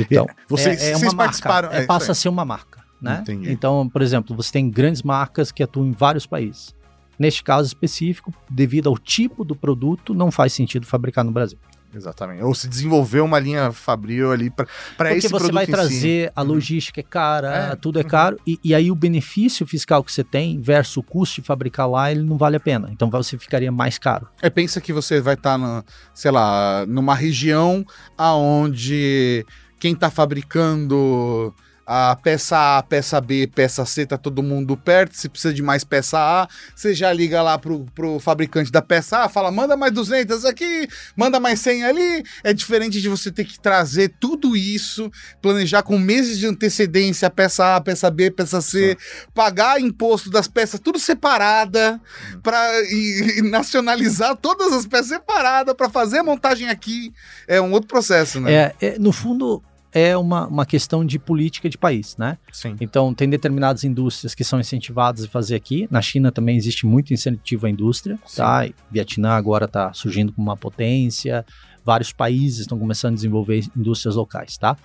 [0.00, 1.68] Então, Vocês, é, é vocês uma participaram.
[1.68, 3.22] marca, é, é, passa a ser uma marca, né?
[3.50, 6.74] Então, por exemplo, você tem grandes marcas que atuam em vários países.
[7.18, 11.58] Neste caso específico, devido ao tipo do produto, não faz sentido fabricar no Brasil.
[11.92, 12.40] Exatamente.
[12.44, 14.64] Ou se desenvolver uma linha Fabril ali para
[14.96, 15.72] Porque esse você produto vai em si.
[15.72, 16.48] trazer, a Uhum.
[16.48, 20.22] logística é cara, É, tudo é caro, e, e aí o benefício fiscal que você
[20.22, 22.88] tem versus o custo de fabricar lá, ele não vale a pena.
[22.92, 24.28] Então você ficaria mais caro.
[24.40, 25.82] É, pensa que você vai estar, na,
[26.14, 27.84] sei lá, numa região
[28.16, 29.44] aonde
[29.80, 31.52] quem tá fabricando
[31.92, 35.16] a peça A, peça B, peça C, tá todo mundo perto.
[35.16, 39.24] Se precisa de mais peça A, você já liga lá pro, pro fabricante da peça
[39.24, 40.86] A, fala, manda mais 200 aqui,
[41.16, 42.24] manda mais 100 ali.
[42.44, 45.10] É diferente de você ter que trazer tudo isso,
[45.42, 48.96] planejar com meses de antecedência a peça A, peça B, peça C,
[49.34, 52.00] pagar imposto das peças tudo separada,
[52.40, 57.12] para e, e nacionalizar todas as peças separadas para fazer a montagem aqui.
[57.48, 58.52] É um outro processo, né?
[58.52, 59.60] É, é, no fundo,
[59.92, 62.38] é uma, uma questão de política de país, né?
[62.52, 62.76] Sim.
[62.80, 65.88] Então, tem determinadas indústrias que são incentivadas a fazer aqui.
[65.90, 68.66] Na China também existe muito incentivo à indústria, tá?
[68.66, 71.44] E Vietnã agora está surgindo como uma potência.
[71.84, 74.76] Vários países estão começando a desenvolver indústrias locais, tá?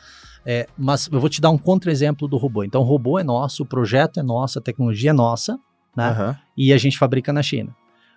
[0.45, 2.63] É, mas eu vou te dar um contra-exemplo do robô.
[2.63, 5.59] Então, o robô é nosso, o projeto é nosso, a tecnologia é nossa,
[5.95, 6.09] né?
[6.09, 6.37] Aham.
[6.57, 7.75] E a gente fabrica na China.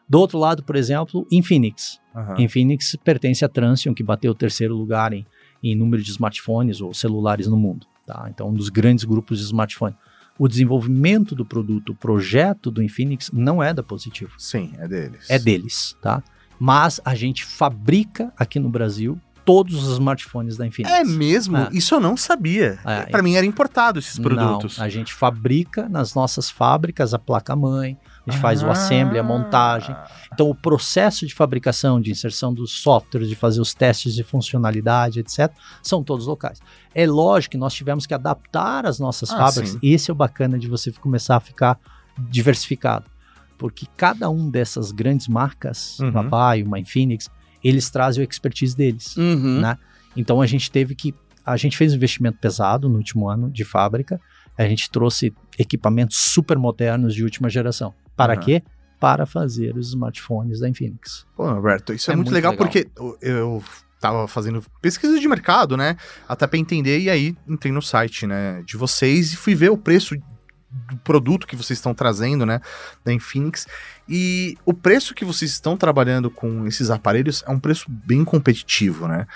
[0.09, 2.01] Do outro lado, por exemplo, Infinix.
[2.15, 2.41] Aham.
[2.41, 5.27] Infinix pertence à Transion, que bateu o terceiro lugar em,
[5.63, 7.87] em número de smartphones ou celulares no mundo.
[8.07, 8.27] Tá?
[8.31, 9.95] Então, um dos grandes grupos de smartphone.
[10.39, 15.29] O desenvolvimento do produto, o projeto do Infinix não é da Positivo, Sim, é deles.
[15.29, 16.23] é deles, tá?
[16.61, 20.95] Mas a gente fabrica aqui no Brasil todos os smartphones da Infinix.
[20.95, 21.57] É mesmo?
[21.57, 21.69] É.
[21.73, 22.79] Isso eu não sabia.
[22.85, 24.79] É, Pra mim era importado esses produtos.
[24.79, 27.99] Não, a gente fabrica nas nossas fábricas a placa-mãe,
[28.29, 29.95] a gente faz o assembly, a montagem.
[29.95, 30.09] Ah.
[30.33, 35.21] Então, o processo de fabricação, de inserção dos softwares, de fazer os testes de funcionalidade,
[35.21, 35.51] etc.,
[35.83, 36.61] são todos locais.
[36.95, 39.71] É lógico que nós tivemos que adaptar as nossas Ah, fábricas.
[39.71, 39.79] sim.
[39.83, 41.79] Esse é o bacana de você começar a ficar
[42.19, 43.07] diversificado.
[43.57, 46.11] Porque cada um dessas grandes marcas, Uhum.
[46.11, 47.29] uma Vai, uma Infinix,
[47.63, 49.17] eles trazem o expertise deles.
[49.17, 49.61] Uhum.
[49.61, 49.77] Né?
[50.17, 51.15] Então, a gente teve que.
[51.45, 54.21] A gente fez um investimento pesado no último ano de fábrica.
[54.57, 57.95] A gente trouxe equipamentos super modernos de última geração.
[58.19, 58.41] Para Uhum.
[58.41, 58.63] quê?
[59.01, 61.25] Para fazer os smartphones da Infinix.
[61.37, 62.67] Pô, Roberto, isso é, É muito, muito legal, legal.
[62.67, 63.65] porque eu, eu
[64.01, 65.97] tava fazendo pesquisa de mercado, né?
[66.29, 69.79] Até pra entender, e aí entrei no site, né, de vocês e fui ver o
[69.79, 70.17] preço
[70.91, 72.61] do produto que vocês estão trazendo, né,
[73.05, 73.67] da Infinix.
[74.09, 79.09] E o preço que vocês estão trabalhando com esses aparelhos é um preço bem competitivo,
[79.09, 79.27] né?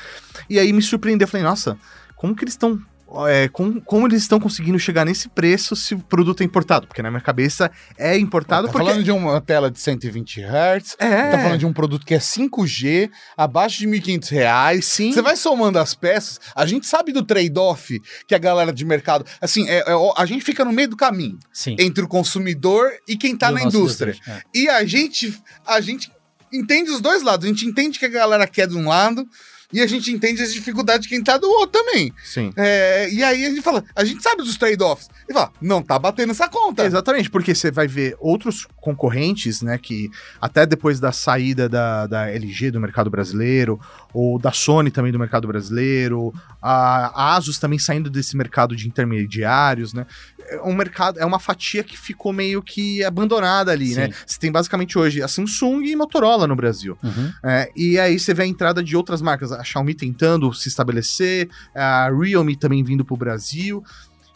[0.51, 1.79] E aí me surpreendeu, eu falei, nossa,
[2.17, 2.81] como que eles estão.
[3.29, 6.87] É, como, como eles estão conseguindo chegar nesse preço se o produto é importado?
[6.87, 8.87] Porque na minha cabeça é importado Tá porque.
[8.87, 11.31] falando de uma tela de 120 Hz, É.
[11.31, 14.85] tá falando de um produto que é 5G, abaixo de 1.500 reais.
[14.87, 15.13] Sim.
[15.13, 19.25] Você vai somando as peças, a gente sabe do trade-off que a galera de mercado.
[19.41, 21.77] Assim, é- é a gente fica no meio do caminho Sim.
[21.79, 24.13] entre o consumidor e quem tá E na indústria.
[24.13, 24.43] desejo, é.
[24.55, 26.11] E a gente, a gente
[26.53, 27.47] entende os dois lados.
[27.47, 29.27] A gente entende que a galera quer de um lado
[29.73, 32.13] e a gente entende as dificuldades de quem tá do outro também.
[32.25, 32.53] Sim.
[32.57, 35.09] É, e aí a gente fala, a gente sabe dos trade-offs.
[35.29, 36.85] E fala, não tá batendo essa conta.
[36.85, 40.11] Exatamente, porque você vai ver outros concorrentes, né, que
[40.41, 43.81] até depois da saída da, da LG do mercado brasileiro,
[44.13, 49.95] ou da Sony também do mercado brasileiro, a Asus também saindo desse mercado de intermediários,
[49.95, 50.05] né,
[50.49, 54.15] é um mercado, é uma fatia que ficou meio que abandonada ali, né, Sim.
[54.27, 57.33] você tem basicamente hoje a Samsung e Motorola no Brasil, Uhum.
[57.45, 61.49] é, e aí você vê a entrada de outras marcas, a Xiaomi tentando se estabelecer,
[61.73, 63.83] a Realme também vindo pro Brasil,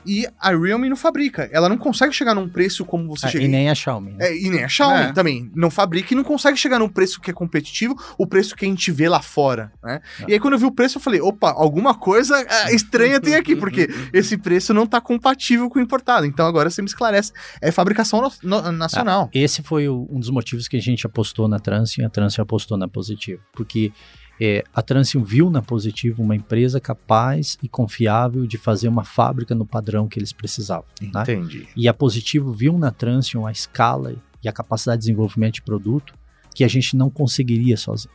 [0.07, 3.45] e a Realme não fabrica, ela não consegue chegar num preço como você Ah, chega.
[3.45, 4.13] e nem a Xiaomi.
[4.13, 4.27] né?
[4.29, 5.13] É, e nem a Xiaomi É.
[5.13, 8.65] também não fabrica e não consegue chegar num preço que é competitivo, o preço que
[8.65, 10.01] a gente vê lá fora, né?
[10.21, 10.25] É.
[10.29, 13.35] E aí quando eu vi o preço eu falei, opa, alguma coisa ah, estranha tem
[13.35, 16.27] aqui, porque esse preço não tá compatível com o importado.
[16.27, 19.29] Então agora você me esclarece, é fabricação no- no- nacional.
[19.35, 22.43] Esse foi o- um dos motivos que a gente apostou na Transium e a Transium
[22.43, 23.41] apostou na Positivo.
[23.53, 23.93] Porque
[24.41, 29.55] é, a Transium viu na Positivo uma empresa capaz e confiável de fazer uma fábrica
[29.55, 30.85] no padrão que eles precisavam.
[31.01, 31.23] né?
[31.23, 31.67] Entendi.
[31.77, 36.15] E a Positivo viu na Transium a escala e a capacidade de desenvolvimento de produto
[36.55, 38.15] que a gente não conseguiria sozinho.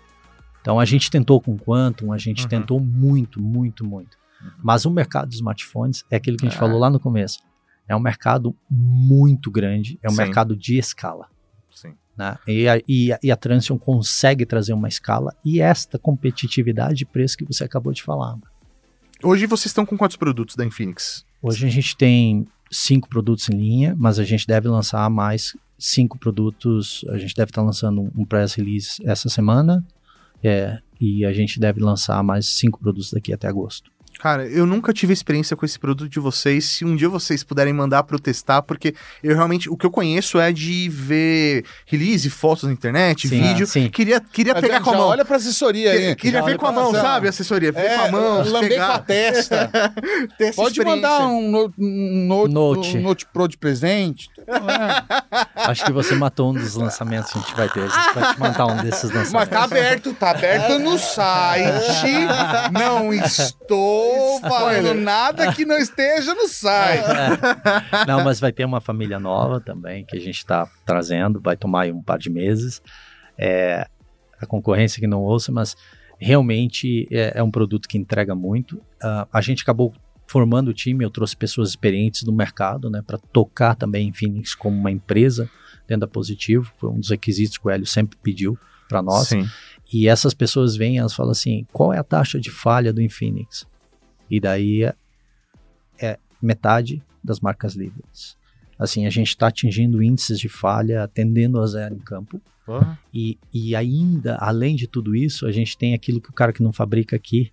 [0.61, 2.49] Então a gente tentou com Quantum, a gente Uhum.
[2.49, 4.15] tentou muito, muito, muito.
[4.63, 6.59] Mas o mercado de smartphones é aquilo que a gente É.
[6.59, 7.39] falou lá no começo.
[7.87, 10.17] é um mercado muito grande, é um Sim.
[10.17, 11.27] mercado de escala.
[11.75, 11.93] Sim.
[12.21, 12.37] Né?
[12.47, 17.05] E, a, e, a, e a Transion consegue trazer uma escala e esta competitividade de
[17.05, 18.37] preço que você acabou de falar.
[19.23, 21.25] Hoje vocês estão com quantos produtos da Infinix?
[21.41, 26.19] Hoje a gente tem cinco produtos em linha, mas a gente deve lançar mais cinco
[26.19, 27.03] produtos.
[27.09, 29.83] A gente deve estar lançando um press release essa semana.
[30.43, 33.90] É, e a gente deve lançar mais cinco produtos daqui até agosto.
[34.21, 36.65] Cara, eu nunca tive experiência com esse produto de vocês.
[36.65, 38.93] Se um dia vocês puderem mandar para eu testar, porque
[39.23, 43.65] eu realmente o que eu conheço é de ver release, fotos na internet, Sim, vídeo.
[43.65, 43.89] sim.
[43.89, 45.07] Queria, queria Mas pegar já com a mão.
[45.07, 46.15] olha pra assessoria aí.
[46.15, 47.27] Queria ver com a mão, sabe?
[47.27, 49.71] Assessoria, ver com a mão, lamber pegar, com a testa.
[50.37, 52.97] ter essa Pode mandar um note, um note, Note.
[52.97, 54.29] Um note Pro de presente.
[54.47, 55.41] É.
[55.65, 57.79] Acho que você matou um dos lançamentos que a gente vai ter.
[57.79, 59.31] A gente vai te mandar um desses lançamentos.
[59.33, 62.11] Mas tá aberto, tá aberto no site.
[62.71, 64.10] Não estou
[64.41, 67.03] falando nada que não esteja no site.
[68.07, 71.83] Não, mas vai ter uma família nova também que a gente está trazendo, vai tomar
[71.83, 72.81] aí um par de meses.
[73.37, 73.87] É,
[74.39, 75.75] a concorrência que não ouça, mas
[76.19, 78.81] realmente é, é um produto que entrega muito.
[79.01, 79.93] Ah, a gente acabou
[80.27, 84.55] formando o time, eu trouxe pessoas experientes do mercado, né, para tocar também em Phoenix
[84.55, 85.49] como uma empresa
[85.87, 86.71] dentro da Positivo.
[86.77, 88.57] Foi um dos requisitos que o Hélio sempre pediu
[88.87, 89.27] para nós.
[89.27, 89.45] Sim.
[89.91, 93.65] E essas pessoas vêm, elas falam assim: qual é a taxa de falha do Infinix?
[94.31, 94.95] E daí é,
[95.99, 98.37] é metade das marcas líderes.
[98.79, 102.41] Assim, a gente está atingindo índices de falha, atendendo a zero em campo.
[102.65, 102.97] Porra.
[103.13, 106.63] E, e ainda, além de tudo isso, a gente tem aquilo que o cara que
[106.63, 107.51] não fabrica aqui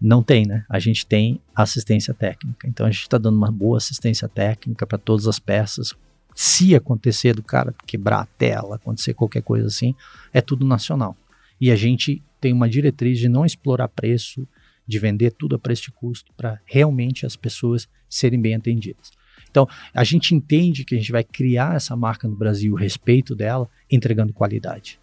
[0.00, 0.64] não tem, né?
[0.68, 2.66] A gente tem assistência técnica.
[2.66, 5.94] Então a gente está dando uma boa assistência técnica para todas as peças.
[6.34, 9.94] Se acontecer do cara quebrar a tela, acontecer qualquer coisa assim,
[10.32, 11.16] é tudo nacional.
[11.60, 14.48] E a gente tem uma diretriz de não explorar preço,
[14.86, 19.10] de vender tudo a preço de custo, para realmente as pessoas serem bem atendidas.
[19.50, 23.34] Então, a gente entende que a gente vai criar essa marca no Brasil, o respeito
[23.34, 24.98] dela, entregando qualidade.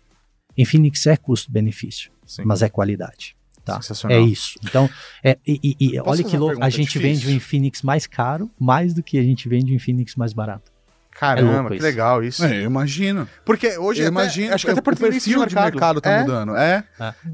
[0.58, 2.12] Infinix é custo-benefício,
[2.44, 3.36] mas é qualidade.
[3.64, 3.76] Tá?
[3.76, 4.18] Sensacional.
[4.18, 4.60] É isso.
[4.64, 4.90] Então,
[5.24, 7.02] é, e, e- olha que louco, a gente difícil?
[7.02, 10.72] vende o Infinix mais caro, mais do que a gente vende o Infinix mais barato.
[11.20, 12.46] Caramba, É que legal isso.
[12.46, 13.28] É, eu imagino.
[13.44, 14.54] Porque hoje eu até- imagino.
[14.54, 16.56] acho que até o por perfil de mercado, tá é, mudando.
[16.56, 16.84] É.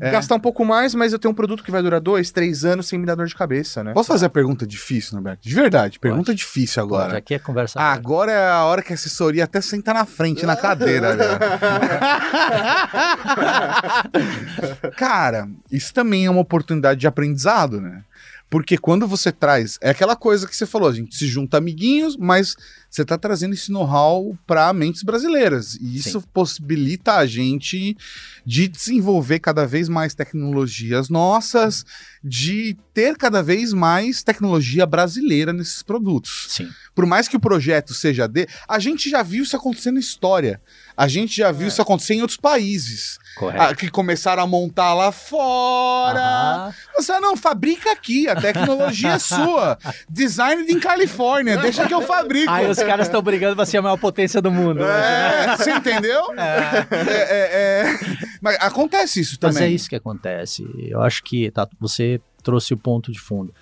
[0.01, 0.11] É.
[0.11, 2.87] Gastar um pouco mais, mas eu tenho um produto que vai durar dois, três anos
[2.87, 3.93] sem me dar dor de cabeça, né?
[3.93, 5.47] Posso fazer a pergunta difícil, Norberto?
[5.47, 7.17] De verdade, pergunta difícil Pode, agora.
[7.19, 7.79] aqui é conversa.
[7.79, 11.15] Agora é a hora que a assessoria até senta na frente, na cadeira.
[11.15, 11.39] velho.
[14.97, 18.01] Cara, isso também é uma oportunidade de aprendizado, né?
[18.49, 19.77] Porque quando você traz.
[19.81, 22.55] É aquela coisa que você falou, a gente se junta amiguinhos, mas
[22.95, 25.75] você está trazendo esse know-how para mentes brasileiras.
[25.75, 26.27] E isso Sim.
[26.33, 27.97] possibilita a gente
[28.45, 31.85] de desenvolver cada vez mais tecnologias nossas,
[32.23, 36.69] de ter cada vez mais tecnologia brasileira nesses produtos Sim.
[36.95, 40.61] por mais que o projeto seja de, a gente já viu isso acontecer na história.
[40.97, 43.19] A gente já viu isso acontecer em outros países.
[43.35, 43.63] Correto.
[43.63, 46.21] ah, que começaram a montar lá fora.
[46.21, 46.73] Aham.
[46.95, 49.77] Você não, fabrica aqui, a tecnologia é sua.
[50.07, 52.49] Designed em Califórnia, deixa que eu fabrico.
[52.49, 54.81] Aí os caras estão brigando pra ser a maior potência do mundo.
[54.81, 55.45] hoje, né?
[55.53, 56.21] É, você entendeu?
[56.37, 57.99] É, é, é.
[58.41, 59.69] Mas acontece isso Mas também.
[59.69, 60.65] é isso que acontece.
[60.77, 63.53] Eu acho que tá, você trouxe o ponto de fundo.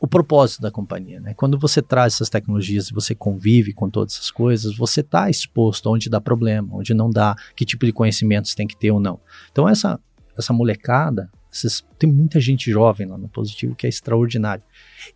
[0.00, 1.32] O propósito da companhia, né?
[1.34, 5.88] Quando você traz essas tecnologias e você convive com todas essas coisas, você está exposto
[5.88, 9.20] onde dá problema, onde não dá, que tipo de conhecimentos tem que ter ou não.
[9.52, 10.00] Então essa
[10.36, 14.64] essa molecada, esses- tem muita gente jovem lá no Positivo que é extraordinário.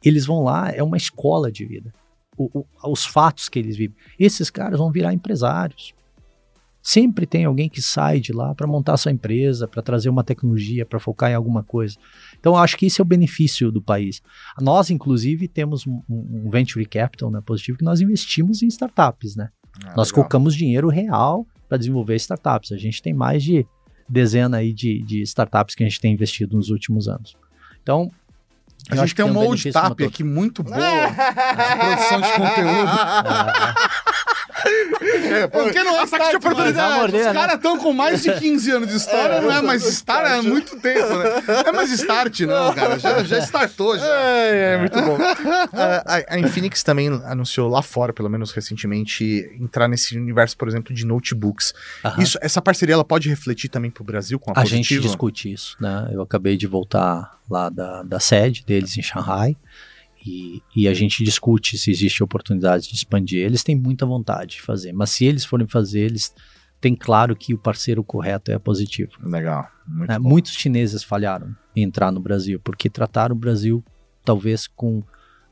[0.04, 1.92] Eles vão lá, é uma escola de vida.
[2.36, 3.96] O- o- os fatos que eles vivem.
[4.18, 5.94] Esses caras vão virar empresários.
[6.82, 10.86] Sempre tem alguém que sai de lá para montar sua empresa, para trazer uma tecnologia,
[10.86, 11.96] para focar em alguma coisa.
[12.38, 14.22] Então, eu acho que esse é o benefício do país.
[14.60, 19.48] Nós, inclusive, temos um, um venture capital né, positivo que nós investimos em startups, né?
[19.84, 20.14] Ah, nós legal.
[20.22, 22.70] colocamos dinheiro real para desenvolver startups.
[22.70, 23.66] A gente tem mais de
[24.08, 27.36] dezena aí de, de startups que a gente tem investido nos últimos anos.
[27.82, 28.12] Então,
[28.90, 32.90] A eu gente tem uma um old tap aqui muito boa de produção de conteúdo.
[34.66, 36.72] Ah, Porque não é Ataque de.
[36.72, 37.32] Vai morder, Os né?
[37.32, 40.76] caras estão com mais de 15 anos de história, não é mais start há muito
[40.80, 41.42] tempo, né?
[41.46, 42.98] Não é mais start, não, cara.
[42.98, 44.04] Já, já startou, já.
[44.06, 45.16] É, é muito bom.
[45.72, 50.68] Ah, a, a Infinix também anunciou lá fora, pelo menos recentemente, entrar nesse universo, por
[50.68, 51.72] exemplo, de notebooks.
[52.04, 52.22] aham.
[52.22, 55.02] Isso, essa parceria ela pode refletir também pro Brasil com a, A gente Positivo?
[55.02, 56.08] discute isso, né?
[56.12, 59.56] Eu acabei de voltar lá da, da sede deles em Shanghai
[60.26, 63.44] e, e a gente discute se existe oportunidade de expandir.
[63.44, 66.34] Eles têm muita vontade de fazer, mas se eles forem fazer, eles
[66.80, 69.12] têm claro que o parceiro correto é positivo.
[69.22, 69.68] Legal.
[69.86, 70.28] Muito bom.
[70.28, 73.84] Muitos chineses falharam em entrar no Brasil porque trataram o Brasil
[74.24, 75.02] talvez com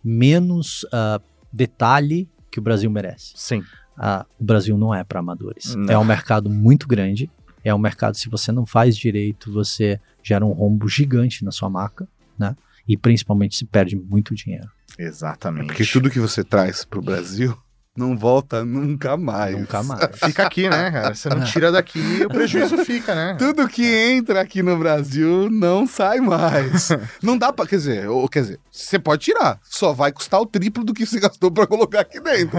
[0.02, 1.20] menos ah,
[1.52, 3.32] detalhe que o Brasil merece.
[3.36, 3.62] Sim.
[3.96, 5.74] Ah, o Brasil não é para amadores.
[5.74, 5.92] Não.
[5.92, 7.30] É um mercado muito grande.
[7.62, 11.70] É um mercado, se você não faz direito, você gera um rombo gigante na sua
[11.70, 12.06] marca,
[12.38, 12.54] né?
[12.86, 14.68] E principalmente se perde muito dinheiro.
[14.98, 15.66] Exatamente.
[15.66, 17.56] Porque tudo que você traz pro Brasil
[17.96, 19.56] não volta nunca mais.
[19.56, 20.18] Nunca mais.
[20.18, 21.14] Fica aqui, né, cara?
[21.14, 23.34] Você não tira daqui, o prejuízo fica, né?
[23.38, 26.88] Tudo que entra aqui no Brasil não sai mais.
[27.22, 27.66] não dá pra.
[27.66, 29.60] Quer dizer, ou, quer dizer, você pode tirar.
[29.62, 32.58] Só vai custar o triplo do que você gastou pra colocar aqui dentro.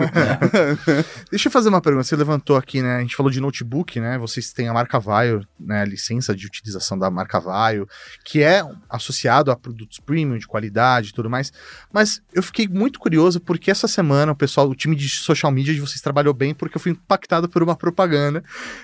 [1.29, 2.05] Deixa eu fazer uma pergunta.
[2.05, 2.97] Você levantou aqui, né?
[2.97, 4.17] A gente falou de notebook, né?
[4.17, 5.81] Vocês têm a marca Vaio, né?
[5.81, 7.85] A licença de utilização da marca Vaio,
[8.23, 11.51] que é associado a produtos premium de qualidade e tudo mais.
[11.91, 15.73] Mas eu fiquei muito curioso porque essa semana o pessoal, o time de social media
[15.73, 18.41] de vocês trabalhou bem porque eu fui impactado por uma propaganda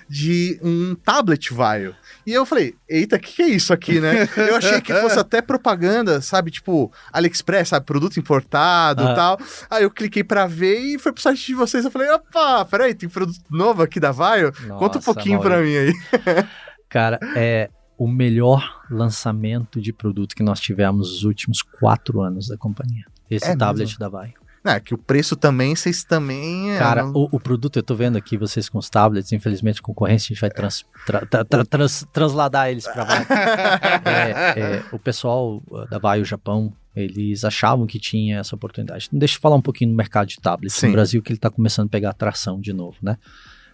[0.10, 1.96] de um tablet Vaio.
[2.26, 4.28] E eu falei, eita, o que, que é isso aqui, né?
[4.36, 6.52] Eu achei que fosse até propaganda, sabe?
[6.52, 6.92] Tipo,
[7.22, 7.86] AliExpress, sabe?
[7.86, 9.14] Produto importado e Ah.
[9.16, 9.38] tal.
[9.70, 11.86] Aí eu cliquei pra ver e foi pro site de vocês.
[11.86, 14.52] Eu falei, opa, peraí, tem produto novo aqui da Vaio?
[14.78, 15.50] Conta um pouquinho Mauri.
[15.50, 15.94] pra mim aí.
[16.90, 22.58] Cara, é o melhor lançamento de produto que nós tivemos nos últimos quatro anos da
[22.58, 23.06] companhia.
[23.30, 24.00] Esse É tablet mesmo?
[24.00, 24.34] da Vai.
[24.64, 26.76] É, que o preço também, vocês também.
[26.76, 29.82] é, Cara, não- o, o produto, eu tô vendo aqui vocês com os tablets, infelizmente
[29.82, 33.26] concorrência, a gente vai trans- tra- tra- tra- trans- transladar eles pra Vai.
[34.06, 39.06] É, é, o pessoal uh, da Vai, o Japão, eles achavam que tinha essa oportunidade.
[39.08, 40.88] Então, deixa eu falar um pouquinho do mercado de tablets Sim.
[40.88, 43.18] no Brasil, que ele está começando a pegar atração de novo, né?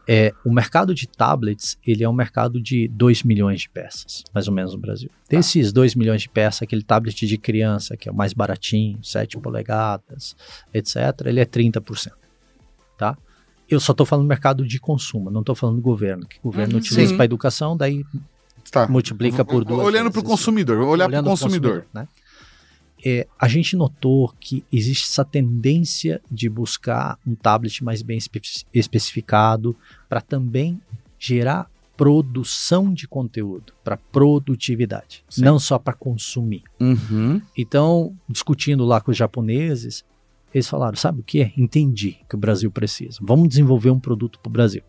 [0.10, 4.48] É, o mercado de tablets, ele é um mercado de 2 milhões de peças, mais
[4.48, 5.10] ou menos no Brasil.
[5.30, 9.38] Desses 2 milhões de peças, aquele tablet de criança, que é o mais baratinho, 7
[9.38, 10.34] polegadas,
[10.74, 10.96] etc.,
[11.26, 12.12] ele é 30%,
[12.98, 13.18] tá?
[13.70, 16.76] Eu só estou falando mercado de consumo, não estou falando do governo, que o governo
[16.76, 18.06] Uhum, utiliza para educação, daí
[18.72, 18.88] Tá.
[18.88, 21.86] multiplica por duas Olhando pro isso consumidor, olhar pro olhando pro consumidor.
[21.94, 22.08] né?
[23.10, 28.42] É, a gente notou que existe essa tendência de buscar um tablet mais bem espe-
[28.74, 29.76] especificado
[30.10, 30.82] para também
[31.18, 35.42] gerar produção de conteúdo, para produtividade, Sim.
[35.44, 36.64] não só para consumir.
[36.80, 37.42] Uhum.
[37.58, 40.04] Então, discutindo lá com os japoneses,
[40.54, 41.52] eles falaram: sabe o que?
[41.58, 43.20] Entendi que o Brasil precisa.
[43.22, 44.82] Vamos desenvolver um produto para o Brasil.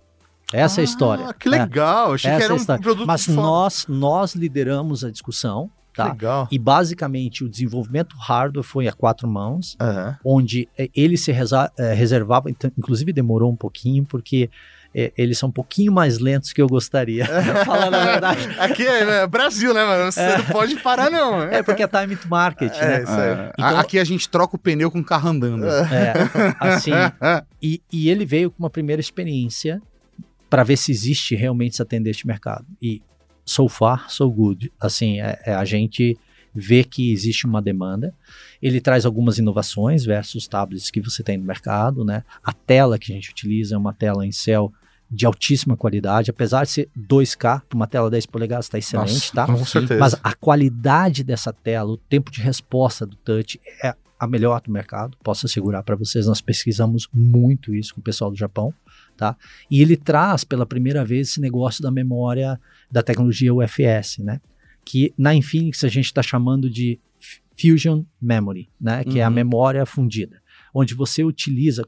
[0.53, 1.27] Essa é a história.
[1.29, 1.59] Ah, que né?
[1.61, 2.15] legal.
[2.15, 2.83] Achei Essa que era é a um história.
[2.83, 5.73] produto Mas nós, nós lideramos a discussão, Que
[6.05, 6.13] tá?
[6.13, 6.49] legal.
[6.51, 10.17] E basicamente o desenvolvimento hardware foi a quatro mãos, Aham.
[10.25, 14.51] onde eh, ele se eh, reservava, então, inclusive demorou um pouquinho, porque
[14.95, 17.27] eh, eles são um pouquinho mais lentos que eu gostaria,
[17.67, 18.49] falando a verdade.
[18.59, 20.11] Aqui é, é Brasil, né, mano?
[20.11, 21.43] Você não pode parar, não.
[21.53, 23.03] É porque é time to market, É, né?
[23.03, 23.31] isso aí.
[23.31, 25.67] É, Então- Aqui a gente troca o pneu com o carro andando.
[25.67, 26.13] É,
[26.61, 26.93] assim,
[27.63, 29.81] e, e ele veio com uma primeira experiência
[30.51, 32.65] para ver se existe realmente essa tendência de mercado.
[32.81, 33.03] E
[33.49, 34.73] so far, so good.
[34.81, 36.19] Assim, é, é a gente
[36.55, 38.15] vê que existe uma demanda.
[38.61, 42.25] Ele traz algumas inovações versus tablets que você tem no mercado, né?
[42.43, 44.73] A tela que a gente utiliza é uma tela em céu
[45.11, 49.47] de altíssima qualidade, apesar de ser 2K, uma tela 10 polegadas está excelente, Nossa, tá?
[49.47, 49.99] Com certeza.
[49.99, 54.71] Mas a qualidade dessa tela, o tempo de resposta do touch é a melhor do
[54.71, 55.17] mercado.
[55.23, 58.75] Posso assegurar para vocês, nós pesquisamos muito isso com o pessoal do Japão,
[59.19, 59.37] tá?
[59.71, 62.59] E ele traz pela primeira vez esse negócio da memória
[62.91, 64.41] da tecnologia UFS, né?
[64.85, 66.99] Que na Infinix a gente está chamando de
[67.61, 69.05] Fusion Memory, né?
[69.05, 69.35] Que é a Uhum.
[69.35, 70.41] memória fundida,
[70.73, 71.85] onde você utiliza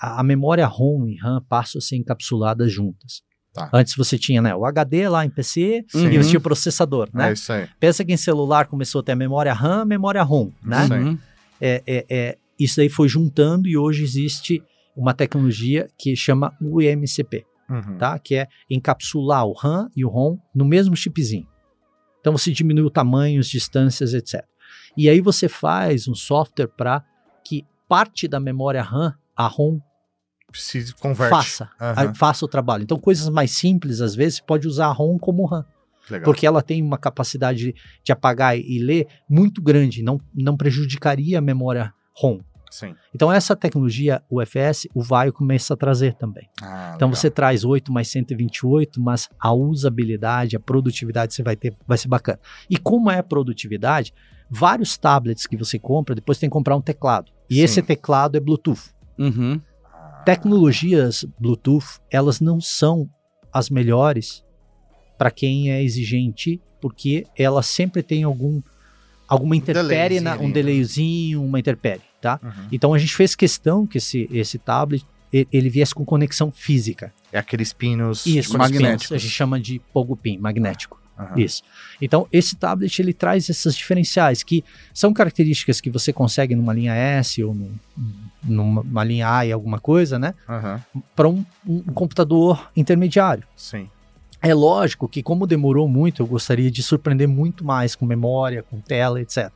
[0.00, 3.22] a, a memória ROM e RAM passam a ser encapsuladas juntas.
[3.54, 3.70] Tá.
[3.72, 6.08] Antes você tinha né, o HD lá em PC Sim.
[6.08, 7.30] e você tinha o processador, né?
[7.30, 7.66] É isso aí.
[7.80, 10.86] Pensa que em celular começou a ter a memória RAM, memória ROM, né?
[10.90, 11.18] Uhum.
[11.58, 14.62] É, é, é, isso aí foi juntando e hoje existe
[14.96, 17.98] uma tecnologia que chama UMCP, Uhum.
[17.98, 18.18] tá?
[18.18, 21.46] Que é encapsular o RAM e o ROM no mesmo chipzinho.
[22.20, 24.44] Então você diminui o tamanho, as distâncias, etc.
[24.96, 27.04] E aí você faz um software para
[27.44, 29.78] que parte da memória RAM, a ROM,
[30.52, 31.30] Se converte.
[31.30, 32.82] faça, a- faça o trabalho.
[32.84, 35.64] Então coisas mais simples, às vezes, pode usar a ROM como RAM.
[36.08, 36.24] Legal.
[36.24, 37.74] porque ela tem uma capacidade de,
[38.04, 42.38] de apagar e ler muito grande, não, não prejudicaria a memória ROM.
[42.70, 42.94] Sim.
[43.14, 46.48] Então essa tecnologia UFS, o Vaio começa a trazer também.
[46.60, 47.20] Ah, Então legal.
[47.20, 52.08] você traz 8 mais 128, mas a usabilidade, a produtividade você vai ter, vai ser
[52.08, 52.38] bacana.
[52.68, 54.12] E como é produtividade,
[54.50, 57.30] vários tablets que você compra, depois tem que comprar um teclado.
[57.48, 57.60] E Sim.
[57.62, 58.90] esse teclado é Bluetooth.
[59.18, 59.60] Uhum.
[59.84, 63.08] Ah, Tecnologias Bluetooth, elas não são
[63.52, 64.44] as melhores
[65.16, 68.60] para quem é exigente, porque elas sempre tem algum
[69.26, 70.52] alguma interpere, na, um delayzinho.
[70.54, 72.40] delayzinho, uma interpere, tá?
[72.42, 72.68] uhum.
[72.72, 75.04] Então a gente fez questão que esse, esse tablet
[75.52, 77.12] ele viesse com conexão física.
[77.32, 78.80] É aqueles pinos Isso, magnéticos.
[78.82, 79.12] magnéticos.
[79.12, 80.98] A gente chama de pogo pin, magnético.
[81.18, 81.38] Aham.
[81.38, 81.62] Isso.
[82.00, 84.62] Então, esse tablet ele traz essas diferenciais que
[84.94, 87.74] são características que você consegue numa linha S ou num-
[88.44, 90.34] numa, linha A e alguma coisa, né?
[90.48, 90.80] Aham.
[91.14, 93.44] Para um, um computador intermediário.
[93.56, 93.88] Sim.
[94.42, 98.78] É lógico que, como demorou muito, eu gostaria de surpreender muito mais com memória, com
[98.80, 99.50] tela, etc.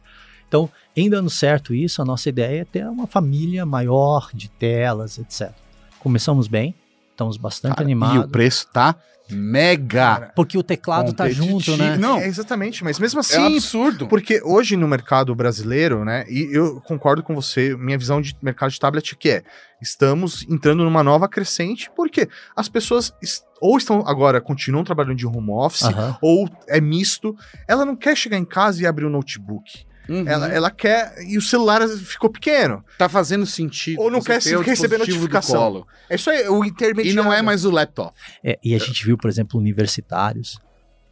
[0.50, 5.16] Então, em dando certo isso, a nossa ideia é ter uma família maior de telas,
[5.16, 5.52] etc.
[6.00, 6.74] Começamos bem,
[7.12, 8.16] estamos bastante Cara, animados.
[8.16, 8.96] E o preço tá
[9.30, 10.32] mega.
[10.34, 11.96] Porque o teclado tá junto, né?
[11.96, 14.08] Não, É, exatamente, mas mesmo é assim, absurdo.
[14.08, 18.72] Porque hoje no mercado brasileiro, né, e eu concordo com você, minha visão de mercado
[18.72, 19.44] de tablet que é,
[19.80, 25.26] estamos entrando numa nova crescente, porque as pessoas es- ou estão agora, continuam trabalhando de
[25.28, 26.18] home office, Aham.
[26.20, 27.36] ou é misto,
[27.68, 29.88] ela não quer chegar em casa e abrir o notebook.
[30.10, 30.26] Uhum.
[30.26, 32.84] Ela, ela quer, e o celular ficou pequeno.
[32.98, 34.00] tá fazendo sentido.
[34.00, 35.60] Ou não quer receber notificação.
[35.60, 35.86] colo.
[36.08, 37.22] É isso aí, o E intermediário.
[37.22, 38.12] não é mais o laptop.
[38.44, 40.58] É, e a gente viu, por exemplo, universitários,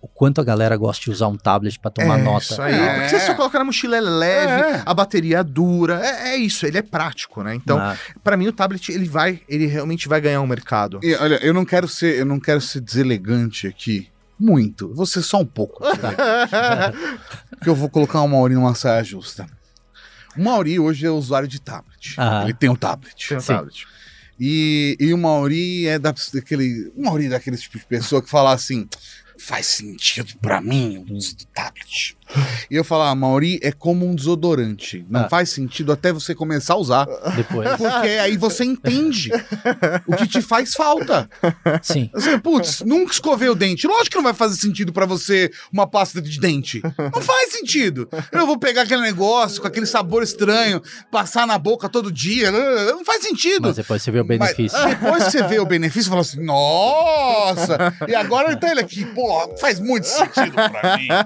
[0.01, 2.44] o quanto a galera gosta de usar um tablet para tomar é, nota.
[2.44, 2.94] Isso aí, É.
[3.01, 4.82] porque você só coloca na mochila, é leve, É.
[4.86, 7.55] a bateria dura, é, é isso, ele é prático, né?
[7.55, 11.01] Então, Ah, Pra mim o tablet ele vai, ele realmente vai ganhar um mercado.
[11.03, 14.09] E, olha, eu não quero ser, eu não quero ser deselegante aqui.
[14.39, 15.07] Muito.
[15.07, 15.82] Ser só um pouco.
[17.51, 19.47] Porque eu vou colocar o Mauri numa saia justa.
[20.36, 22.14] O Mauri hoje é usuário de tablet.
[22.18, 22.45] Aham.
[22.45, 23.28] Ele tem um tablet.
[23.28, 23.47] Tem um Sim.
[23.47, 23.86] tablet.
[24.39, 26.93] E, e o Mauri é da, daquele.
[26.95, 28.89] O Mauri é daquele tipo de pessoa que fala assim:
[29.39, 32.16] faz sentido pra mim o uso do tablet.
[32.70, 35.07] E eu falo, ah, Mauri é como um desodorante.
[35.09, 35.28] Não Ah.
[35.30, 37.07] faz sentido até você começar a usar.
[37.34, 37.68] depois.
[37.76, 39.30] Porque aí você entende
[40.07, 41.28] o que te faz falta.
[41.82, 42.11] Sim.
[42.12, 43.86] Você, putz, nunca escovei o dente.
[43.86, 46.82] Lógico que não vai fazer sentido pra você uma pasta de dente.
[47.14, 48.07] Não faz sentido.
[48.30, 52.51] Eu vou pegar aquele negócio com aquele sabor estranho, passar na boca todo dia.
[52.53, 53.68] Não faz sentido.
[53.68, 54.78] Mas depois você vê o Mas benefício.
[54.86, 57.95] depois que você vê o benefício, você fala assim, nossa!
[58.07, 59.28] E agora então ele aqui, pô,
[59.61, 61.09] faz muito sentido pra mim.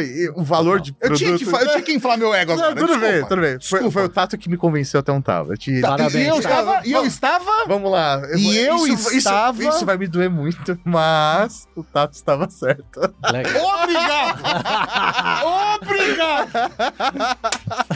[0.00, 2.74] E O valor de Eu tinha, que, eu tinha que inflar meu ego Não, agora.
[2.76, 3.12] tudo desculpa.
[3.12, 3.50] bem, tudo bem.
[3.50, 3.90] Foi, Desculpa.
[3.90, 5.80] foi o Tato que me convenceu até um tablet.
[5.80, 6.48] Tá, Parabéns, e eu tá.
[6.48, 8.22] estava, e eu estava Vamos lá.
[8.36, 13.00] E eu isso, estava- Isso, isso vai me doer muito, mas o Tato estava certo.
[13.32, 13.62] Legal.
[13.82, 14.40] Obrigado!
[15.82, 16.50] Obrigado!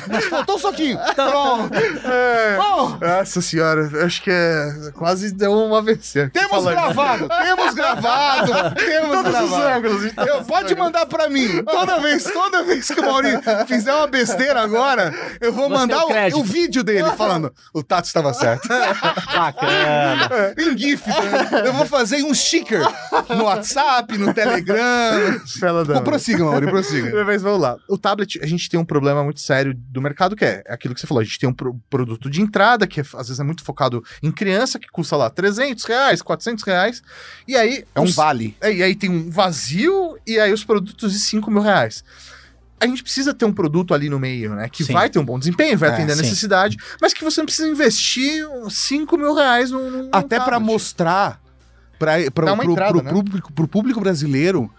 [0.09, 0.99] Mas faltou um soquinho.
[1.15, 1.75] Pronto.
[1.75, 2.59] É.
[2.59, 6.29] Oh, Nossa senhora, eu acho que é, quase deu um AVC.
[6.31, 6.75] temos falando.
[6.75, 8.04] gravado, temos gravado,
[8.75, 9.77] temos Todos os gravado.
[9.79, 10.05] ângulos.
[10.05, 10.27] então.
[10.27, 11.63] Eu, pode mandar pra mim.
[11.65, 13.29] Toda vez, toda vez que o Mauri
[13.67, 17.83] fizer uma besteira agora, eu vou Você mandar tem o o, vídeo dele falando: o
[17.83, 18.69] Tato estava certo.
[19.35, 20.55] Bacana.
[20.59, 21.03] em GIF.
[21.05, 21.67] também.
[21.67, 22.81] Eu vou fazer um sticker
[23.37, 25.41] no WhatsApp, no Telegram.
[25.59, 27.25] Fela da- Pô, prossiga, Mauri, prossiga.
[27.25, 27.77] Mas vamos lá.
[27.89, 30.95] O tablet, a gente tem um problema muito sério do mercado, que é, é aquilo
[30.95, 31.21] que você falou.
[31.21, 34.03] A gente tem um pro- produto de entrada, que é- às vezes é muito focado
[34.23, 37.03] em criança, que custa lá 300 reais, 400 reais.
[37.47, 37.85] E aí.
[37.95, 38.57] É um os- vale.
[38.61, 42.03] é, e aí tem um vazio, e aí os produtos de 5 mil reais.
[42.81, 44.69] A gente precisa ter um produto ali no meio, né?
[44.69, 44.93] Que Sim.
[44.93, 47.69] vai ter um bom desempenho, vai É, atender a necessidade, mas que você não precisa
[47.69, 49.91] investir uns 5 mil reais num.
[49.91, 50.45] num Até tablet.
[50.61, 51.41] mostrar
[52.73, 53.11] entrada, pro né?
[53.11, 54.71] público, público brasileiro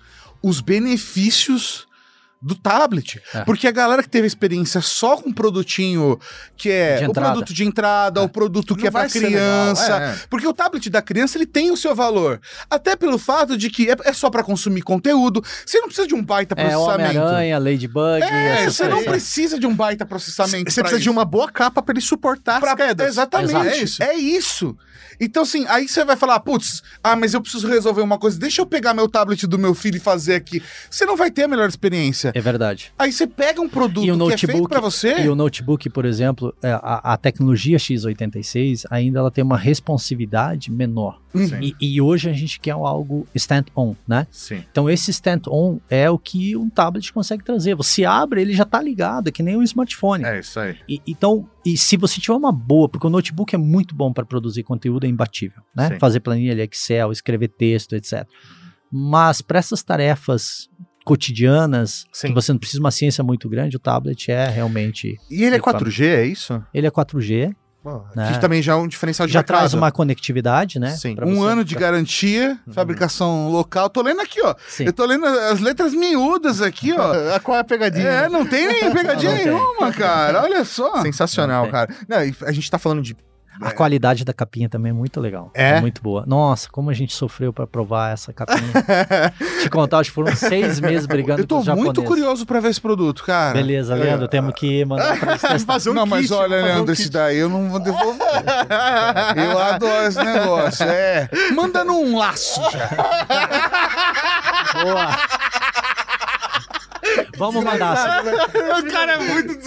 [0.44, 1.85] os benefícios
[2.46, 3.20] do tablet.
[3.34, 3.42] É.
[3.44, 6.20] Porque a galera que teve experiência só com um produtinho
[6.56, 9.94] que é De o produto de entrada, o produto que Não é pra criança.
[9.96, 10.16] legal, é.
[10.30, 12.40] Porque o tablet da criança ele tem o seu valor.
[12.70, 15.44] Até pelo fato de que é, é só pra consumir conteúdo.
[15.66, 17.18] Você não precisa de um baita É processamento.
[17.18, 20.72] Homem-Aranha, Ladybug, É, você não precisa de um baita processamento.
[20.72, 21.12] Você precisa de isso.
[21.12, 23.08] uma boa capa pra ele suportar Pra- as quedas.
[23.08, 23.50] Exatamente.
[23.50, 23.68] Exato.
[23.70, 24.04] É isso.
[24.04, 24.78] É isso.
[25.20, 28.38] Então, assim, aí você vai falar, putz, ah, mas eu preciso resolver uma coisa.
[28.38, 30.62] Deixa eu pegar meu tablet do meu filho e fazer aqui.
[30.90, 32.34] Você não vai ter a melhor experiência.
[32.36, 32.92] É verdade.
[33.00, 35.22] Aí você pega um produto E que é feito notebook- pra você.
[35.22, 40.70] E o notebook, por exemplo, é, a, a tecnologia x86 ainda ela tem uma responsividade
[40.70, 41.22] menor.
[41.34, 41.62] Uhum.
[41.62, 44.28] E, e hoje a gente quer algo stand-on, né?
[44.30, 44.64] Sim.
[44.70, 47.74] Então esse stand-on é o que um tablet consegue trazer.
[47.76, 50.26] Você abre, ele já tá ligado, é que nem um smartphone.
[50.26, 50.76] É isso aí.
[50.90, 54.26] E- então, e se você tiver uma boa, porque o notebook é muito bom para
[54.26, 55.88] produzir conteúdo, é imbatível, né?
[55.94, 56.00] Sim.
[56.00, 58.28] Fazer planilha, Excel, escrever texto, etc.
[58.92, 60.70] Mas para essas tarefas
[61.06, 62.30] cotidianas, Sim.
[62.30, 65.18] que você não precisa de uma ciência muito grande, o tablet é realmente.
[65.30, 65.86] E ele é Equipamento.
[65.86, 66.62] 4G, é isso?
[66.74, 67.54] Ele é 4G,
[68.16, 68.32] Né?
[68.34, 69.58] Que também já é um diferencial de já mercado.
[69.60, 70.90] traz uma conectividade, né?
[70.96, 71.16] Sim.
[71.24, 72.74] Um ano de garantia, Uhum.
[72.74, 73.88] fabricação local.
[73.92, 74.56] Tô lendo aqui, ó.
[74.68, 74.86] Sim.
[74.86, 77.40] Eu tô lendo as letras miúdas aqui, ó.
[77.46, 78.08] Qual é a pegadinha?
[78.08, 79.46] É, não tem nem pegadinha Não tem.
[79.46, 80.42] nenhuma, cara.
[80.42, 81.00] Olha só.
[81.04, 81.96] Sensacional, Não, cara.
[82.10, 83.16] Não, e a gente tá falando de.
[83.62, 85.50] A qualidade da capinha também é muito legal.
[85.54, 85.80] É?
[85.80, 86.24] muito boa.
[86.28, 88.60] Nossa, como a gente sofreu pra provar essa capinha.
[89.62, 91.94] Te contar, acho que foram seis meses brigando Eu tô com os japoneses.
[91.96, 93.54] muito curioso pra ver esse produto, cara.
[93.54, 95.36] Beleza, Leandro, temos que mandar pra.
[95.66, 97.02] Fazer um não, mas kit, olha, fazer um Leandro, kit.
[97.02, 98.28] esse daí eu não vou devolver.
[99.36, 100.86] eu adoro esse negócio.
[100.86, 101.30] É.
[101.56, 102.88] Manda num laço já.
[104.84, 105.18] Boa.
[107.38, 108.24] Vamos mandar.
[108.26, 109.60] o cara é muito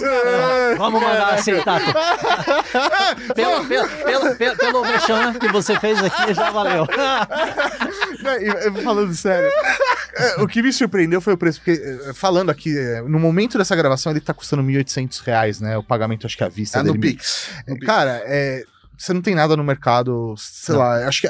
[0.77, 1.85] Vamos mandar assim, Tato.
[3.33, 6.87] pelo, pelo, pelo, pelo, pelo mexão que você fez aqui, já valeu.
[8.23, 9.49] Não, Falando sério,
[10.15, 13.57] é, o que me surpreendeu foi o preço, porque é, falando aqui, é, no momento
[13.57, 15.77] dessa gravação ele tá custando 1.800 reais, né?
[15.77, 17.13] O pagamento acho que à vista É no dele.
[17.13, 17.49] Pix.
[17.67, 17.85] No Pix.
[17.85, 18.63] Cara, é,
[18.97, 20.81] você não tem nada no mercado, sei Não.
[20.81, 21.29] lá, acho que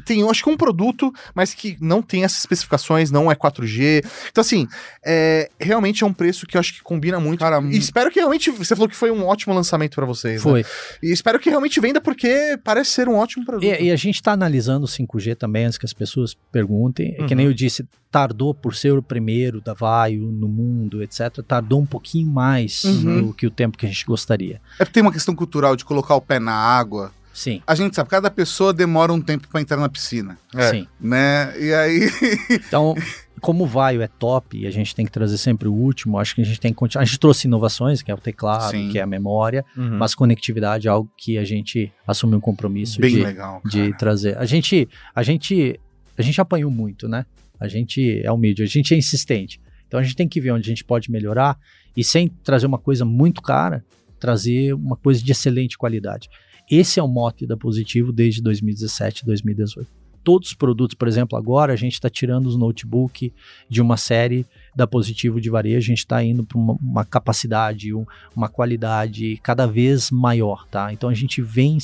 [0.00, 4.04] tem, eu acho que um produto, mas que não tem essas especificações, não é 4G.
[4.30, 4.66] Então, assim,
[5.04, 7.40] é, realmente é um preço que eu acho que combina muito.
[7.40, 8.50] Cara, e espero que realmente.
[8.50, 10.36] Você falou que foi um ótimo lançamento pra vocês.
[10.36, 10.50] né?
[10.50, 10.64] Foi.
[11.02, 13.64] E espero que realmente venda, porque parece ser um ótimo produto.
[13.64, 17.14] E, e a gente está analisando o 5G também, antes que as pessoas perguntem.
[17.18, 21.42] É Que nem eu disse, tardou por ser o primeiro da Vaio no mundo, etc.
[21.46, 23.26] Tardou um pouquinho mais Uhum.
[23.28, 24.60] do que o tempo que a gente gostaria.
[24.78, 27.12] É porque tem uma questão cultural de colocar o pé na água.
[27.36, 30.70] Sim, A gente sabe, cada pessoa demora um tempo pra entrar na piscina, É.
[30.70, 30.86] sim.
[30.98, 31.52] né?
[31.60, 32.00] E aí.
[32.68, 32.94] Então,
[33.42, 36.34] como o Vaio é top e a gente tem que trazer sempre o último, acho
[36.34, 37.02] que a gente tem que continuar.
[37.02, 38.88] A gente trouxe inovações, que é o teclado, Sim.
[38.88, 39.98] que é a memória, Uhum.
[39.98, 43.60] mas conectividade é algo que a gente assumiu um compromisso Bem de, legal.
[43.66, 44.38] de trazer.
[44.38, 45.78] A gente, a gente,
[46.16, 47.26] a gente apanhou muito, né?
[47.60, 49.60] A gente é humilde, a gente é insistente.
[49.86, 51.58] Então a gente tem que ver onde a gente pode melhorar
[51.94, 53.84] e sem trazer uma coisa muito cara,
[54.18, 56.28] trazer uma coisa de excelente qualidade.
[56.70, 59.88] Esse é o mote da Positivo desde 2017, 2018.
[60.24, 63.32] Todos os produtos, por exemplo, agora a gente está tirando os notebook
[63.68, 64.44] de uma série
[64.74, 68.04] da Positivo de varejo, a gente está indo para uma, uma capacidade, um-
[68.34, 70.92] uma qualidade cada vez maior, tá?
[70.92, 71.78] Então a gente vem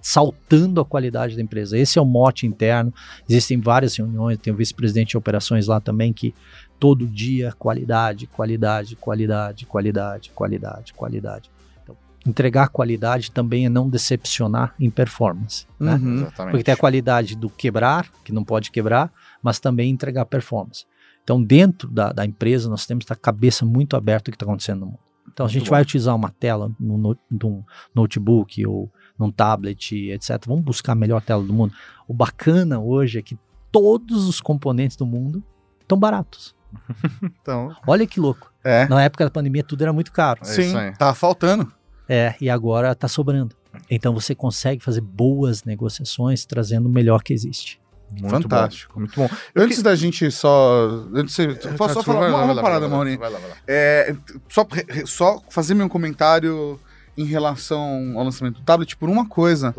[0.00, 1.76] saltando a qualidade da empresa.
[1.78, 2.92] Esse é o mote interno.
[3.28, 6.34] Existem várias reuniões, tem o vice-presidente de operações lá também que
[6.80, 11.50] todo dia qualidade, qualidade, qualidade, qualidade, qualidade, qualidade.
[12.26, 15.94] Entregar qualidade também é não decepcionar em performance, né?
[15.94, 16.14] Uhum.
[16.14, 16.50] Exatamente.
[16.52, 19.12] Porque tem a qualidade do quebrar, que não pode quebrar,
[19.42, 20.86] mas também entregar performance.
[21.22, 24.32] Então, dentro da, da empresa, nós temos que estar com a cabeça muito aberta ao
[24.32, 24.98] que está acontecendo no mundo.
[25.32, 25.70] Então, a gente bom.
[25.70, 27.64] vai utilizar uma tela no, no, num
[27.94, 30.38] notebook ou num tablet, etc.
[30.46, 31.74] Vamos buscar a melhor tela do mundo.
[32.06, 33.38] O bacana hoje é que
[33.72, 35.42] todos os componentes do mundo
[35.80, 36.54] estão baratos.
[37.40, 38.52] Então, Olha que louco.
[38.64, 38.88] É.
[38.88, 40.40] Na época da pandemia, tudo era muito caro.
[40.42, 40.96] É Sim, isso aí.
[40.96, 41.70] tá faltando.
[42.08, 43.54] É, e agora está sobrando.
[43.90, 47.80] Então, você consegue fazer boas negociações trazendo o melhor que existe.
[48.12, 48.92] muito Fantástico.
[48.94, 49.00] bom.
[49.00, 49.28] Muito bom.
[49.56, 51.04] Antes da gente só.
[51.14, 53.16] Antes de você, posso só falar Vai uma, vai uma parada, vai lá, Mauri?
[53.16, 53.56] vai lá, vai lá.
[53.66, 54.14] É,
[54.48, 54.66] só,
[55.06, 56.78] só fazer meu comentário
[57.16, 59.74] em relação ao lançamento do tablet por uma coisa.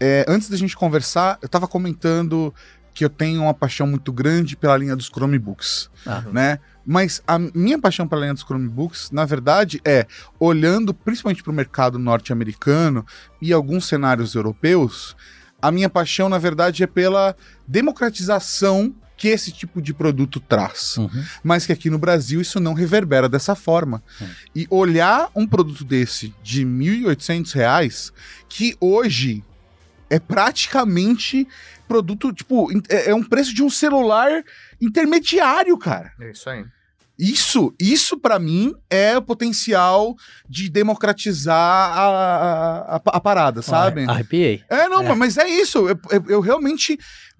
[0.00, 2.54] É, antes da gente conversar, eu tava comentando
[2.94, 6.22] que eu tenho uma paixão muito grande pela linha dos Chromebooks, Ah.
[6.32, 6.58] né?
[6.86, 10.06] Mas a minha paixão pela linha dos Chromebooks, na verdade, é
[10.38, 13.06] olhando principalmente para o mercado norte-americano
[13.40, 15.16] e alguns cenários europeus,
[15.60, 17.34] a minha paixão, na verdade, é pela
[17.66, 21.24] democratização que esse tipo de produto traz Uhum.
[21.42, 24.02] mas que aqui no Brasil isso não reverbera dessa forma.
[24.20, 24.26] Hum.
[24.54, 28.12] E olhar um produto desse de 1.800 reais,
[28.48, 29.42] que hoje
[30.10, 31.46] é praticamente
[31.88, 34.42] produto, tipo, é é um preço de um celular
[34.84, 36.12] intermediário, cara.
[36.20, 36.64] É isso aí.
[37.16, 40.16] Isso, isso para mim é o potencial
[40.48, 44.04] de democratizar a, a, a- a parada, sabe?
[44.04, 44.62] Ó, Arrepiei.
[44.68, 45.14] É, não, É.
[45.14, 45.88] mas é isso.
[45.88, 46.98] Eu, eu- eu realmente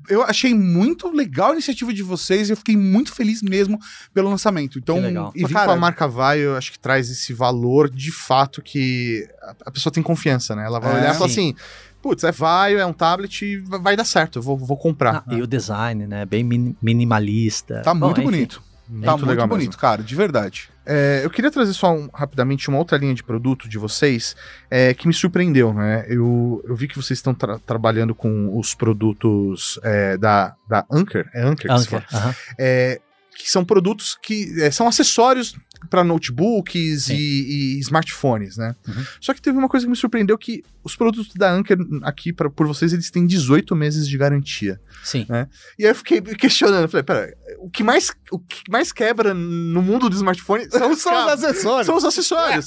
[0.09, 3.77] eu achei muito legal a iniciativa de vocês e eu fiquei muito feliz mesmo
[4.13, 4.79] pelo lançamento.
[4.79, 5.33] Então, Que legal.
[5.35, 8.63] E vir cara, com a marca Vai, eu acho que traz esse valor de fato
[8.63, 10.65] que a- a pessoa tem confiança, né?
[10.67, 10.99] Ela vai É.
[11.01, 11.51] olhar e falar Sim.
[11.51, 11.57] assim:
[12.05, 15.25] putz, é Vai, é um tablet e vai dar certo, eu vou, vou comprar.
[15.27, 16.27] Ah, e o design, né?
[16.27, 17.81] Bem min- minimalista.
[17.83, 18.63] tá Bom, muito enfim, bonito.
[18.87, 19.81] Muito tá muito legal bonito, mesmo.
[19.81, 20.69] cara, de verdade.
[20.85, 24.37] É, eu queria trazer só um- rapidamente uma outra linha de produto de vocês
[24.71, 26.05] é, que me surpreendeu, né?
[26.07, 31.31] Eu, eu vi que vocês estão tra- trabalhando com os produtos é, da, da Anker,
[31.33, 32.23] é Anker, que se Anker, fala?
[32.25, 32.35] aham.
[32.59, 33.01] É,
[33.39, 35.57] que são produtos que é, são acessórios
[35.91, 38.75] para notebooks e, e smartphones, né?
[38.87, 39.05] Uhum.
[39.21, 42.51] Só que teve uma coisa que me surpreendeu que os produtos da Anker aqui pra,
[42.51, 44.81] por vocês eles têm 18 meses de garantia.
[45.03, 45.27] Sim.
[45.79, 49.83] E aí eu fiquei questionando, falei, pera, o que mais o que mais quebra no
[49.83, 51.87] mundo do smartphone são os, cabos, acessórios.
[51.87, 52.67] são os acessórios.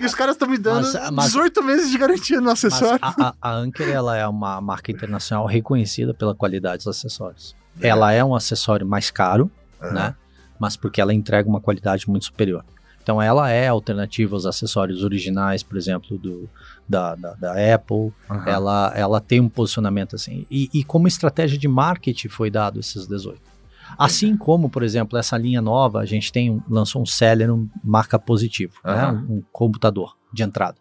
[0.00, 2.98] e os caras estão me dando Mas- mas- 18 meses de garantia no acessório.
[3.02, 7.54] a, a, a Anker, ela é uma marca internacional reconhecida pela qualidade dos acessórios.
[7.80, 9.50] Ela é um acessório mais caro,
[9.80, 10.14] né?
[10.58, 12.64] Mas porque ela entrega uma qualidade muito superior.
[13.02, 16.48] Então ela é alternativa aos acessórios originais, por exemplo, do,
[16.86, 18.12] da, da, da Apple.
[18.28, 18.44] Aham.
[18.46, 20.46] Ela, ela tem um posicionamento assim.
[20.50, 23.40] E, e como estratégia de marketing foi dado esses 18.
[23.96, 28.18] Assim como, por exemplo, essa linha nova, a gente tem lançou um seller, um marca
[28.18, 28.92] positivo, né?
[28.92, 29.26] Aham.
[29.26, 30.76] um, um computador de entrada.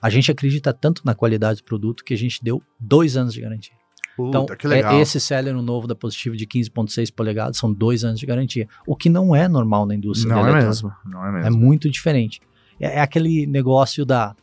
[0.00, 3.40] A gente acredita tanto na qualidade do produto que a gente deu dois anos de
[3.40, 3.74] garantia.
[4.16, 4.94] Puta, Então, que legal.
[4.94, 8.94] é esse Celeron novo da Positivo de 15.6 polegadas são dois anos de garantia, o
[8.94, 11.58] que não é normal na indústria Não é mesmo, não é É mesmo.
[11.58, 12.40] muito diferente.
[12.78, 14.34] É, é aquele negócio da,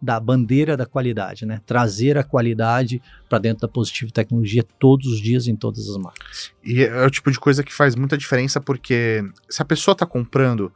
[0.00, 1.60] da bandeira da qualidade, né?
[1.64, 6.50] Trazer a qualidade para dentro da Positivo Tecnologia todos os dias em todas as marcas.
[6.64, 10.04] E é o tipo de coisa que faz muita diferença porque se a pessoa tá
[10.06, 10.72] comprando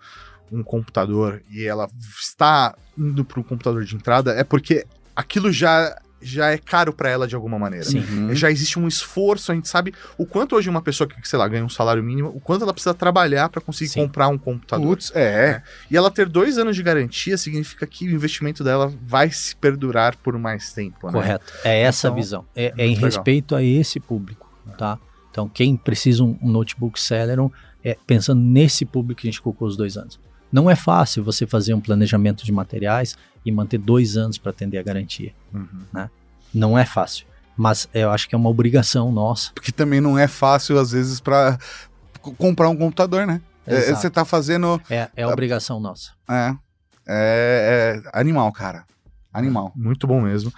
[0.52, 1.88] um computador e ela
[2.20, 4.86] está indo para um computador de entrada, é porque
[5.16, 7.84] aquilo já, já é caro para ela de alguma maneira.
[7.84, 7.98] Sim.
[8.00, 8.34] Uhum.
[8.34, 11.46] Já existe um esforço, a gente sabe o quanto hoje uma pessoa que, sei lá,
[11.46, 14.00] ganha um salário mínimo, o quanto ela precisa trabalhar para conseguir Sim.
[14.02, 14.86] comprar um computador.
[14.96, 15.62] Putz, é.
[15.90, 20.16] E ela ter dois anos de garantia significa que o investimento dela vai se perdurar
[20.16, 21.12] por mais tempo, né?
[21.12, 21.52] Correto.
[21.64, 22.44] É essa Então, a visão.
[22.54, 23.04] É, é muito em legal.
[23.04, 24.98] respeito a esse público, tá?
[25.30, 27.50] Então, quem precisa um, um notebook Celeron,
[27.84, 30.18] é pensando nesse público que a gente colocou os dois anos.
[30.52, 34.78] Não é fácil você fazer um planejamento de materiais e manter dois anos para atender
[34.78, 35.32] a garantia.
[35.52, 36.08] Uhum.
[36.54, 37.26] Não é fácil.
[37.56, 39.50] Mas eu acho que é uma obrigação nossa.
[39.54, 43.40] Porque também não é fácil, às vezes, pra c- comprar um computador, né?
[43.66, 44.00] É, Exato.
[44.00, 44.80] Você tá fazendo.
[44.90, 46.12] É, é obrigação nossa.
[46.28, 46.54] É,
[47.08, 48.84] é, é animal, cara.
[49.38, 49.72] Animal.
[49.76, 50.52] Muito bom mesmo.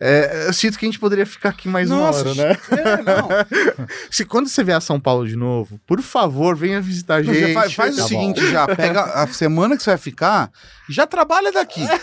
[0.00, 2.58] É, eu sinto que a gente poderia ficar aqui mais Nossa, uma hora, né?
[2.72, 3.86] É.
[4.10, 7.32] Se quando você vier a São Paulo de novo, por favor, venha visitar a Não,
[7.32, 7.54] gente.
[7.54, 8.08] faz, faz Tá o bom.
[8.08, 10.50] seguinte já, pega a semana que você vai ficar,
[10.88, 11.86] já trabalha daqui.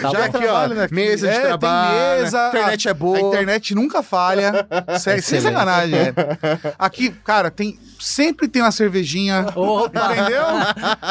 [0.00, 0.24] Tá já bom.
[0.24, 0.94] aqui, ó, trabalha daqui.
[0.94, 3.16] mesa de É, tem trabalho, mesa, a internet é boa.
[3.16, 4.66] A internet nunca falha.
[4.98, 5.52] Sem, sem Excelente.
[5.52, 5.98] sacanagem.
[5.98, 6.14] é.
[6.78, 9.46] Aqui, cara, tem sempre tem uma cervejinha.
[9.56, 10.12] Opa!
[10.12, 10.44] Entendeu?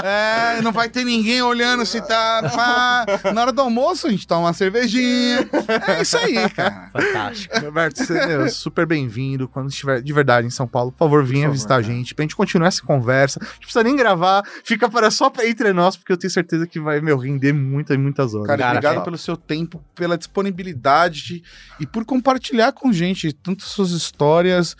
[0.04, 2.52] É, não vai ter ninguém olhando se tá.
[2.56, 3.32] pá.
[3.34, 5.50] Na hora do almoço, a gente toma uma cervejinha.
[5.88, 6.89] É isso aí, cara.
[6.91, 7.60] Fantástico.
[7.60, 9.48] Roberto, você é super bem-vindo.
[9.48, 11.94] Quando estiver de verdade em São Paulo, por favor, venha visitar a cara.
[11.94, 13.39] gente, pra gente continuar essa conversa.
[13.41, 16.80] Não precisa nem gravar, fica para só pra entre nós, porque eu tenho certeza que
[16.80, 18.48] vai, meu, render muitas e muitas horas.
[18.48, 19.04] Cara, Cara, obrigado é.
[19.04, 21.44] pelo seu tempo, pela disponibilidade
[21.80, 24.76] e por compartilhar com gente tantas suas histórias,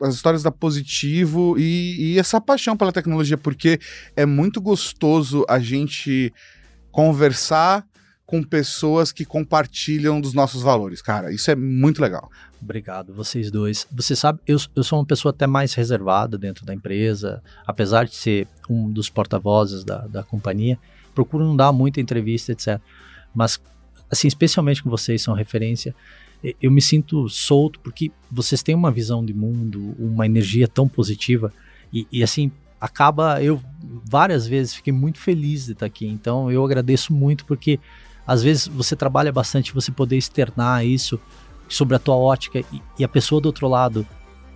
[0.00, 3.80] as histórias da Positivo e, e essa paixão pela tecnologia, porque
[4.16, 6.32] é muito gostoso a gente
[6.90, 7.86] conversar
[8.28, 11.32] com pessoas que compartilham dos nossos valores, cara.
[11.32, 12.30] Isso é muito legal.
[12.60, 13.86] Obrigado, vocês dois.
[13.90, 18.14] Você sabe, eu, eu sou uma pessoa até mais reservada dentro da empresa, apesar de
[18.14, 20.78] ser um dos porta-vozes da, da companhia,
[21.14, 22.78] procuro não dar muita entrevista, etc.
[23.34, 23.58] Mas,
[24.10, 25.94] assim, especialmente com vocês são referência,
[26.60, 31.52] eu me sinto solto porque vocês têm uma visão de mundo, uma energia tão positiva
[31.92, 33.60] e, e, assim, acaba, eu
[34.04, 37.80] várias vezes fiquei muito feliz de estar aqui, então eu agradeço muito porque
[38.26, 41.18] às vezes você trabalha bastante, você poder externar isso
[41.68, 44.06] sobre a tua ótica e, e a pessoa do outro lado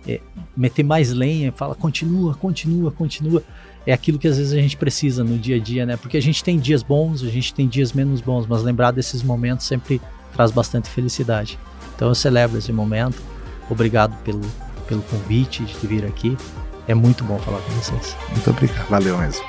[0.07, 0.21] é,
[0.55, 3.43] meter mais lenha, fala continua, continua, continua.
[3.85, 5.97] É aquilo que às vezes a gente precisa no dia a dia, né?
[5.97, 9.21] Porque a gente tem dias bons, a gente tem dias menos bons, mas lembrar desses
[9.21, 10.01] momentos sempre
[10.33, 11.59] traz bastante felicidade.
[12.03, 13.23] Então eu celebro esse momento.
[13.69, 14.41] Obrigado pelo,
[14.89, 16.37] pelo convite de vir aqui.
[16.85, 18.17] É muito bom falar com vocês.
[18.29, 18.89] Muito obrigado.
[18.89, 19.41] Valeu mesmo.